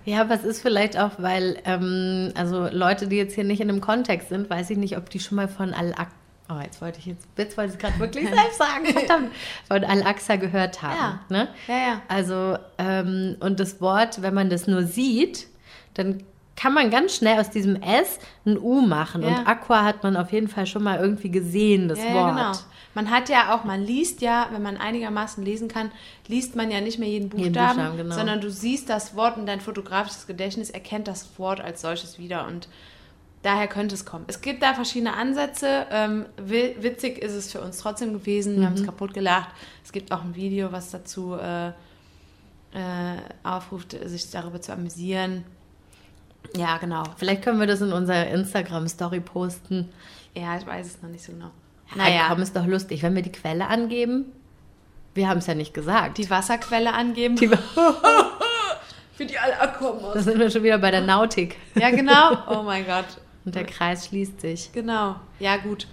[0.04, 3.70] Ja, aber es ist vielleicht auch, weil, ähm, also Leute, die jetzt hier nicht in
[3.70, 6.19] einem Kontext sind, weiß ich nicht, ob die schon mal von Al-Aqsa,
[6.50, 9.32] oh, jetzt wollte ich jetzt, jetzt wollte ich es gerade wirklich selbst sagen, verdammt,
[9.68, 10.96] von Al-Aqsa gehört haben.
[10.98, 11.20] Ja.
[11.30, 11.48] Ne?
[11.68, 12.02] Ja, ja.
[12.08, 15.48] Also, ähm, und das Wort, wenn man das nur sieht,
[15.94, 16.24] dann
[16.56, 19.22] kann man ganz schnell aus diesem S ein U machen.
[19.22, 19.30] Ja.
[19.30, 22.36] Und Aqua hat man auf jeden Fall schon mal irgendwie gesehen, das Ja, ja, Wort.
[22.36, 22.52] genau.
[22.96, 25.92] Man hat ja auch, man liest ja, wenn man einigermaßen lesen kann,
[26.28, 28.16] liest man ja nicht mehr jeden Jeden Buchstaben, Buchstaben, genau.
[28.16, 32.46] sondern du siehst das Wort und dein fotografisches Gedächtnis erkennt das Wort als solches wieder
[32.48, 32.68] und
[33.42, 34.26] daher könnte es kommen.
[34.28, 35.86] Es gibt da verschiedene Ansätze.
[35.92, 38.58] Ähm, wi- witzig ist es für uns trotzdem gewesen.
[38.60, 38.80] Wir haben Mhm.
[38.82, 39.50] es kaputt gelacht.
[39.84, 45.44] Es gibt auch ein Video, was dazu äh, äh, aufruft, sich darüber zu amüsieren.
[46.56, 47.04] Ja, genau.
[47.18, 49.90] Vielleicht können wir das in unserer Instagram-Story posten.
[50.36, 51.52] Ja, ich weiß es noch nicht so genau.
[51.96, 54.26] Naja, komm, ist doch lustig, wenn wir die Quelle angeben.
[55.16, 56.18] Wir haben es ja nicht gesagt.
[56.20, 57.36] Die Wasserquelle angeben.
[57.36, 57.48] Die-
[59.16, 61.58] für die Al-Aqwa da sind wir schon wieder bei der Nautik.
[61.76, 62.38] Ja, genau.
[62.48, 63.06] Oh mein Gott.
[63.50, 64.72] Und der Kreis schließt sich.
[64.72, 65.16] Genau.
[65.40, 65.88] Ja, gut.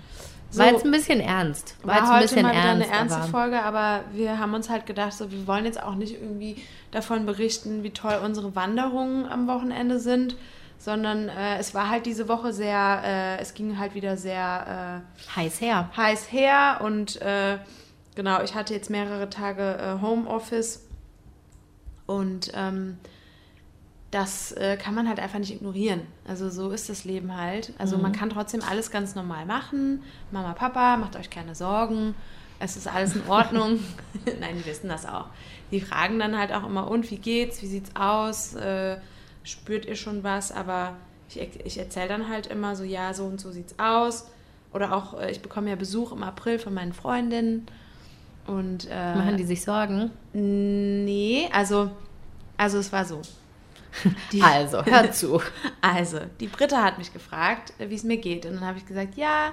[0.51, 1.77] So, War jetzt ein bisschen ernst.
[1.83, 2.85] War, war jetzt ein heute bisschen mal ernst.
[2.89, 5.97] eine ernste aber Folge, aber wir haben uns halt gedacht, so, wir wollen jetzt auch
[5.97, 6.57] nicht irgendwie
[6.93, 10.37] davon berichten, wie toll unsere Wanderungen am Wochenende sind,
[10.79, 15.03] sondern äh, es war halt diese Woche sehr, äh, es ging halt wieder sehr
[15.35, 15.91] heiß her.
[15.93, 17.59] äh, heiß her und äh,
[18.15, 20.87] genau, ich hatte jetzt mehrere Tage äh, Homeoffice
[22.07, 22.99] und ähm,
[24.17, 26.01] das äh, kann man halt einfach nicht ignorieren.
[26.27, 27.75] Also so ist das Leben halt.
[27.77, 30.03] Also man kann trotzdem alles ganz normal machen.
[30.31, 32.15] Mama, Papa, macht euch keine Sorgen.
[32.59, 33.79] Es ist alles in Ordnung.
[34.41, 35.27] Nein, die wissen das auch.
[35.71, 37.61] Die fragen dann halt auch immer, und wie geht's?
[37.61, 38.55] Wie sieht's aus?
[38.55, 38.97] Äh,
[39.45, 40.51] spürt ihr schon was?
[40.51, 40.95] Aber
[41.29, 44.31] ich, ich erzähle dann halt immer so, ja, so und so sieht's aus.
[44.73, 47.67] Oder auch, äh, ich bekomme ja Besuch im April von meinen Freundinnen.
[48.47, 50.11] Und äh, Machen die sich Sorgen?
[50.33, 51.91] Nee, also,
[52.57, 53.21] also es war so.
[54.33, 55.41] Die, Also, hör zu.
[55.81, 58.47] also, die Britta hat mich gefragt, äh, wie es mir geht.
[58.47, 59.53] Und dann habe ich gesagt, ja,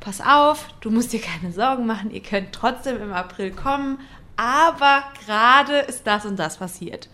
[0.00, 3.98] pass auf, du musst dir keine Sorgen machen, ihr könnt trotzdem im April kommen,
[4.36, 7.08] aber gerade ist das und das passiert.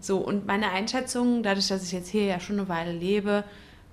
[0.00, 3.44] So, und meine Einschätzung, dadurch, dass ich jetzt hier ja schon eine Weile lebe,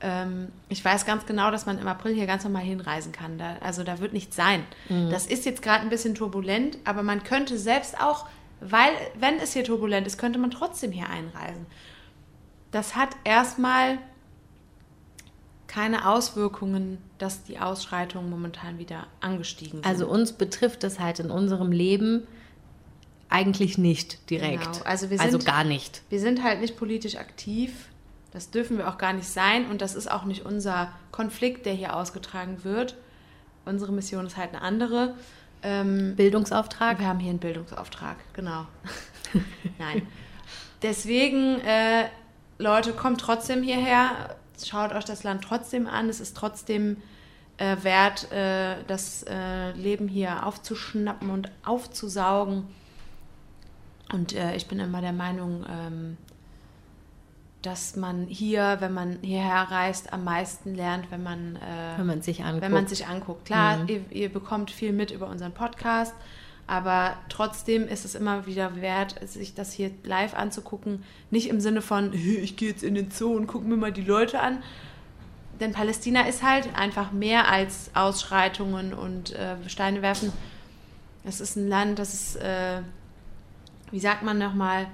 [0.01, 3.37] ähm, ich weiß ganz genau, dass man im April hier ganz normal hinreisen kann.
[3.37, 4.63] Da, also da wird nichts sein.
[5.11, 8.25] Das ist jetzt gerade ein bisschen turbulent, aber man könnte selbst auch,
[8.65, 11.65] weil, wenn es hier turbulent ist, könnte man trotzdem hier einreisen.
[12.71, 13.99] Das hat erstmal
[15.67, 19.85] keine Auswirkungen, dass die Ausschreitungen momentan wieder angestiegen sind.
[19.85, 22.27] Also uns betrifft das halt in unserem Leben
[23.29, 24.71] eigentlich nicht direkt.
[24.73, 24.85] Genau.
[24.85, 26.03] Also wir also sind- gar nicht.
[26.09, 27.89] Wir sind halt nicht politisch aktiv.
[28.31, 29.65] Das dürfen wir auch gar nicht sein.
[29.67, 32.95] Und das ist auch nicht unser Konflikt, der hier ausgetragen wird.
[33.65, 35.15] Unsere Mission ist halt eine andere.
[35.63, 36.99] Ähm, Bildungsauftrag.
[36.99, 38.65] wir haben hier einen Bildungsauftrag, genau.
[39.79, 40.07] Nein.
[40.81, 42.09] Deswegen, äh,
[42.57, 44.35] Leute, kommt trotzdem hierher.
[44.61, 46.09] Schaut euch das Land trotzdem an.
[46.09, 46.97] Es ist trotzdem
[47.57, 52.65] äh, wert, äh, das äh, Leben hier aufzuschnappen und aufzusaugen.
[54.11, 56.17] Und äh, ich bin immer der Meinung, ähm,
[57.63, 62.21] dass man hier, wenn man hierher reist, am meisten lernt, wenn man, äh, Wenn man
[62.21, 62.61] sich anguckt.
[62.61, 63.45] wenn man sich anguckt.
[63.45, 66.13] Klar, ihr, ihr bekommt viel mit über unseren Podcast,
[66.67, 71.03] aber trotzdem ist es immer wieder wert, sich das hier live anzugucken.
[71.31, 74.03] Nicht im Sinne von, ich gehe jetzt in den Zoo und gucke mir mal die
[74.03, 74.61] Leute an.
[75.61, 80.33] Denn Palästina ist halt einfach mehr als Ausschreitungen und äh, Steine werfen.
[81.23, 82.81] Es ist ein Land, das ist, äh,
[83.91, 84.87] wie sagt man nochmal,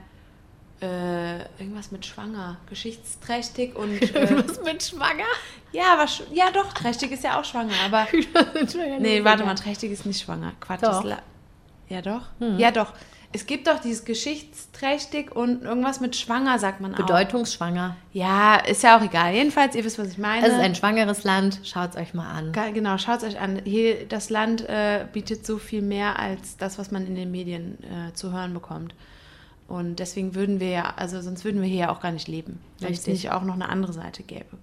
[0.81, 5.25] äh, irgendwas mit schwanger, geschichtsträchtig und äh, Was mit schwanger?
[5.71, 8.07] ja, sch- ja doch, trächtig ist ja auch schwanger, aber
[8.99, 10.53] nee, warte mal, trächtig ist nicht schwanger.
[10.59, 11.03] Quatsch, Doch.
[11.89, 12.21] ja doch,
[12.57, 12.93] ja doch.
[13.31, 16.97] Es gibt doch dieses geschichtsträchtig und irgendwas mit schwanger, sagt man auch.
[16.97, 17.95] Bedeutungsschwanger.
[18.11, 19.33] Ja, ist ja auch egal.
[19.35, 20.47] Jedenfalls, ihr wisst, was ich meine.
[20.47, 21.59] Es ist ein schwangeres Land.
[21.63, 22.51] Schaut es euch mal an.
[22.53, 23.61] Ge- Genau, schaut es euch an.
[23.65, 27.77] Hier, das Land äh, bietet so viel mehr als das, was man in den Medien
[27.83, 28.95] äh, zu hören bekommt.
[29.69, 32.59] Und deswegen würden wir ja, also sonst würden wir hier ja auch gar nicht leben,
[32.79, 34.57] wenn es nicht auch noch eine andere Seite gäbe.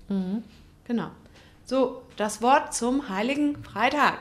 [0.84, 1.10] Genau.
[1.64, 4.18] So, das Wort zum Heiligen Freitag.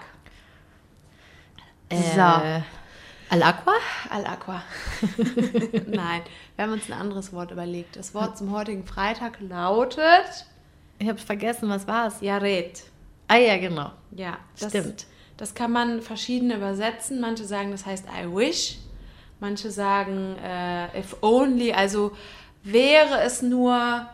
[1.89, 2.61] Äh,
[3.29, 3.73] Al-Aqua?
[4.09, 4.61] Al-Aqua.
[5.87, 6.21] Nein,
[6.55, 7.95] wir haben uns ein anderes Wort überlegt.
[7.95, 10.45] Das Wort zum heutigen Freitag lautet
[10.99, 12.21] Ich habe vergessen, was war's?
[12.21, 12.83] Yaret.
[13.27, 13.91] Ah ja, genau.
[14.11, 15.07] Ja, das, Stimmt.
[15.37, 17.19] Das kann man verschieden übersetzen.
[17.19, 18.77] Manche sagen, das heißt I wish.
[19.39, 21.73] Manche sagen äh, if only.
[21.73, 22.11] Also
[22.63, 24.07] wäre es nur,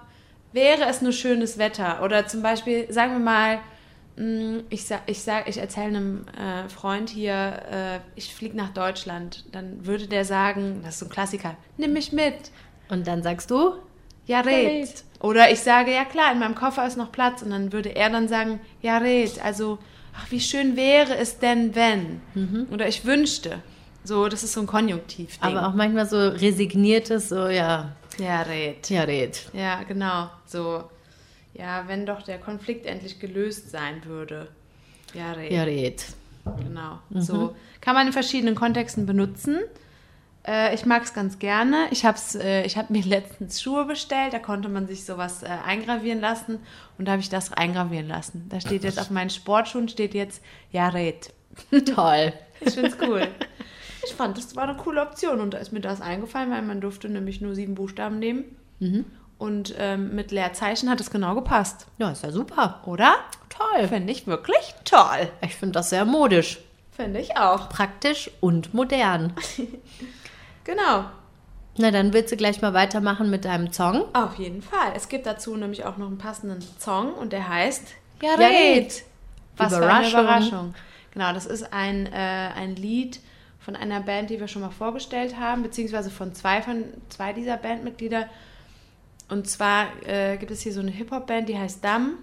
[0.53, 2.03] wäre es nur schönes Wetter.
[2.03, 3.59] Oder zum Beispiel, sagen wir mal,
[4.17, 8.69] mh, ich sag, ich sag, ich erzähle einem äh, Freund hier, äh, ich fliege nach
[8.69, 9.45] Deutschland.
[9.51, 12.51] Dann würde der sagen, das ist so ein Klassiker, nimm mich mit.
[12.89, 13.75] Und dann sagst du?
[14.25, 15.03] Ja, red.
[15.19, 17.41] Oder ich sage, ja klar, in meinem Koffer ist noch Platz.
[17.41, 19.43] Und dann würde er dann sagen, ja, red.
[19.43, 19.77] Also,
[20.15, 22.21] ach, wie schön wäre es denn, wenn?
[22.71, 23.61] Oder ich wünschte.
[24.03, 25.37] So, das ist so ein Konjunktiv.
[25.41, 28.89] Aber auch manchmal so resigniertes, so, ja, Ja, red.
[28.89, 29.41] ja, red.
[29.53, 30.29] Ja, genau.
[30.45, 30.83] So,
[31.53, 34.47] ja, wenn doch der Konflikt endlich gelöst sein würde.
[35.13, 35.51] Ja, red.
[35.51, 36.03] Ja, red.
[36.63, 36.99] Genau.
[37.13, 39.59] So kann man in verschiedenen Kontexten benutzen.
[40.47, 41.85] Äh, ich mag es ganz gerne.
[41.91, 45.47] Ich habe äh, ich hab mir letztens Schuhe bestellt, da konnte man sich sowas äh,
[45.47, 46.57] eingravieren lassen
[46.97, 48.47] und da habe ich das eingravieren lassen.
[48.49, 50.41] Da steht jetzt auf meinen Sportschuhen steht jetzt
[50.71, 51.31] Ja, red.
[51.93, 52.33] Toll.
[52.63, 53.27] Ich finde es cool.
[54.05, 56.81] Ich fand, das war eine coole Option und da ist mir das eingefallen, weil man
[56.81, 58.45] durfte nämlich nur sieben Buchstaben nehmen.
[59.37, 61.87] Und ähm, mit Leerzeichen hat es genau gepasst.
[61.97, 62.81] Ja, ist ja super.
[62.85, 63.15] Oder?
[63.49, 63.87] Toll.
[63.87, 65.29] Finde ich wirklich toll.
[65.41, 66.59] Ich finde das sehr modisch.
[66.91, 67.69] Finde ich auch.
[67.69, 69.33] Praktisch und modern.
[70.63, 71.05] Genau.
[71.77, 74.03] Na, dann willst du gleich mal weitermachen mit deinem Song.
[74.13, 74.93] Auf jeden Fall.
[74.95, 77.87] Es gibt dazu nämlich auch noch einen passenden Song und der heißt
[78.21, 78.51] Ja, Ja, red.
[78.85, 79.03] red.
[79.57, 80.19] Was für eine Überraschung.
[80.21, 80.73] Überraschung.
[81.13, 83.19] Genau, das ist ein, äh, ein Lied
[83.61, 87.57] von einer Band, die wir schon mal vorgestellt haben, beziehungsweise von zwei, von zwei dieser
[87.57, 88.27] Bandmitglieder.
[89.29, 92.17] Und zwar äh, gibt es hier so eine Hip-Hop-Band, die heißt Dam.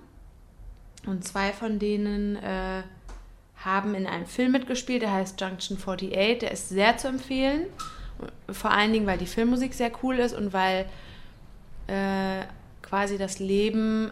[1.07, 2.83] Und zwei von denen äh,
[3.57, 6.39] haben in einem Film mitgespielt, der heißt Junction 48.
[6.41, 7.67] Der ist sehr zu empfehlen.
[8.51, 10.87] Vor allen Dingen, weil die Filmmusik sehr cool ist und weil
[11.87, 12.45] äh,
[12.83, 14.11] quasi das Leben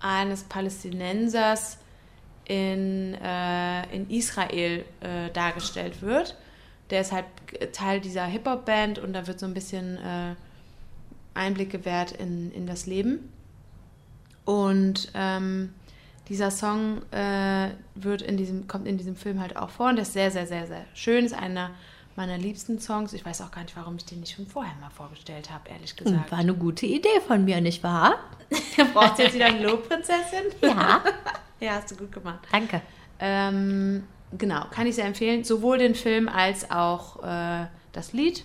[0.00, 1.78] eines Palästinensers
[2.48, 6.36] in, äh, in Israel äh, dargestellt wird.
[6.90, 7.26] Der ist halt
[7.72, 10.34] Teil dieser Hip-Hop-Band und da wird so ein bisschen äh,
[11.34, 13.32] Einblick gewährt in, in das Leben.
[14.44, 15.74] Und ähm,
[16.28, 20.02] dieser Song äh, wird in diesem, kommt in diesem Film halt auch vor und der
[20.02, 21.24] ist sehr, sehr, sehr, sehr schön.
[21.24, 21.70] Ist einer
[22.16, 23.12] meiner liebsten Songs.
[23.12, 25.96] Ich weiß auch gar nicht, warum ich den nicht schon vorher mal vorgestellt habe, ehrlich
[25.96, 26.30] gesagt.
[26.30, 28.16] War eine gute Idee von mir, nicht wahr?
[28.94, 30.46] Brauchst du jetzt wieder eine Lobprinzessin?
[30.62, 31.02] Ja.
[31.60, 32.40] ja, hast du gut gemacht.
[32.50, 32.80] Danke.
[33.18, 34.04] Ähm,
[34.36, 35.44] genau, kann ich sehr empfehlen.
[35.44, 38.44] Sowohl den Film als auch äh, das Lied.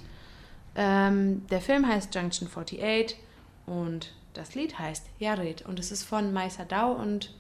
[0.76, 3.18] Ähm, der Film heißt Junction 48
[3.66, 5.64] und das Lied heißt Yared.
[5.64, 7.34] Und es ist von Mai Sadao und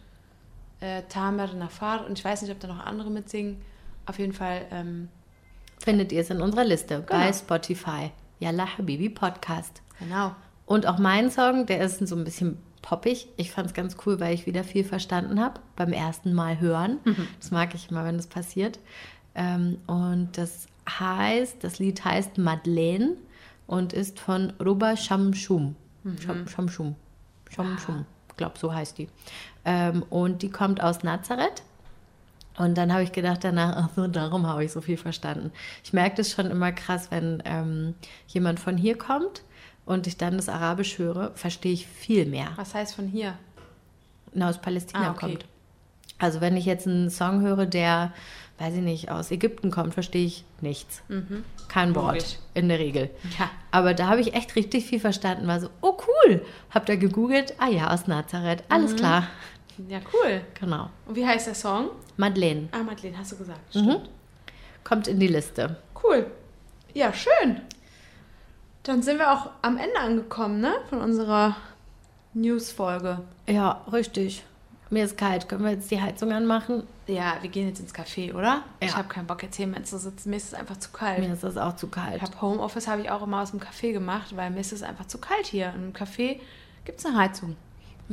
[0.81, 2.05] äh, Tamer Nafar.
[2.05, 3.61] Und ich weiß nicht, ob da noch andere mitsingen.
[4.05, 5.09] Auf jeden Fall, ähm,
[5.83, 7.33] Findet ihr es in unserer Liste bei Genau.
[7.33, 8.11] Spotify.
[8.39, 9.81] Yalla Habibi Podcast.
[9.99, 10.35] genau.
[10.65, 13.27] Und auch mein Song, der ist so ein bisschen poppig.
[13.35, 16.99] Ich fand es ganz cool, weil ich wieder viel verstanden habe beim ersten Mal hören.
[17.39, 18.79] Das mag ich immer, wenn das passiert.
[19.35, 23.15] Ähm, und das heißt, das Lied heißt Madeleine
[23.67, 25.75] und ist von Ruba Shamshum.
[26.23, 26.95] Sham, Shamshum.
[27.49, 28.05] Shamshum.
[28.29, 29.09] Ich glaube, so heißt die.
[29.65, 31.63] Ähm, und die kommt aus Nazareth.
[32.57, 35.51] Und dann habe ich gedacht danach, ach so, darum habe ich so viel verstanden.
[35.83, 37.95] Ich merke das schon immer krass, wenn ähm,
[38.27, 39.41] jemand von hier kommt
[39.85, 42.49] und ich dann das Arabisch höre, verstehe ich viel mehr.
[42.57, 43.35] Was heißt von hier?
[44.33, 45.19] Na, aus Palästina Ah, okay.
[45.19, 45.45] kommt.
[46.19, 48.13] Also wenn ich jetzt einen Song höre, der,
[48.59, 51.01] weiß ich nicht, aus Ägypten kommt, verstehe ich nichts.
[51.67, 52.35] Kein Wort Logisch.
[52.53, 53.09] in der Regel.
[53.39, 53.49] Ja.
[53.71, 55.47] Aber da habe ich echt richtig viel verstanden.
[55.47, 55.97] War so, oh
[56.27, 56.45] cool.
[56.69, 58.63] Hab da gegoogelt, ah ja, aus Nazareth.
[58.69, 59.27] Alles klar.
[59.87, 60.41] Ja, cool.
[60.59, 60.89] Genau.
[61.07, 61.89] Und wie heißt der Song?
[62.21, 63.73] Madeleine Ah, Madeleine, hast du gesagt.
[63.75, 63.97] Mhm.
[64.83, 65.75] kommt in die Liste.
[66.03, 66.27] Cool.
[66.93, 67.61] Ja, schön.
[68.83, 70.73] Dann sind wir auch am Ende angekommen, ne?
[70.89, 71.55] Von unserer
[72.33, 73.21] News-Folge.
[73.47, 74.43] Ja, richtig.
[74.89, 75.47] Mir ist kalt.
[75.47, 76.83] Können wir jetzt die Heizung anmachen?
[77.07, 78.61] Ja, wir gehen jetzt ins Café, oder?
[78.79, 78.97] Ich Ja.
[78.97, 80.29] habe keinen Bock, jetzt hier mehr zu sitzen.
[80.29, 81.19] Mir ist es einfach zu kalt.
[81.19, 82.17] Mir ist das auch zu kalt.
[82.17, 84.83] Ich habe Homeoffice habe ich auch immer aus dem Café gemacht, weil mir ist es
[84.83, 85.73] einfach zu kalt hier.
[85.75, 86.39] Im Café
[86.85, 87.55] gibt es eine Heizung.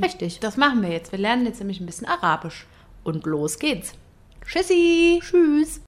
[0.00, 0.38] Richtig.
[0.40, 1.11] Das machen wir jetzt.
[1.11, 2.66] Wir lernen jetzt nämlich ein bisschen Arabisch.
[3.09, 3.94] Und los geht's.
[4.46, 5.20] Tschüssi!
[5.22, 5.76] Tschüss.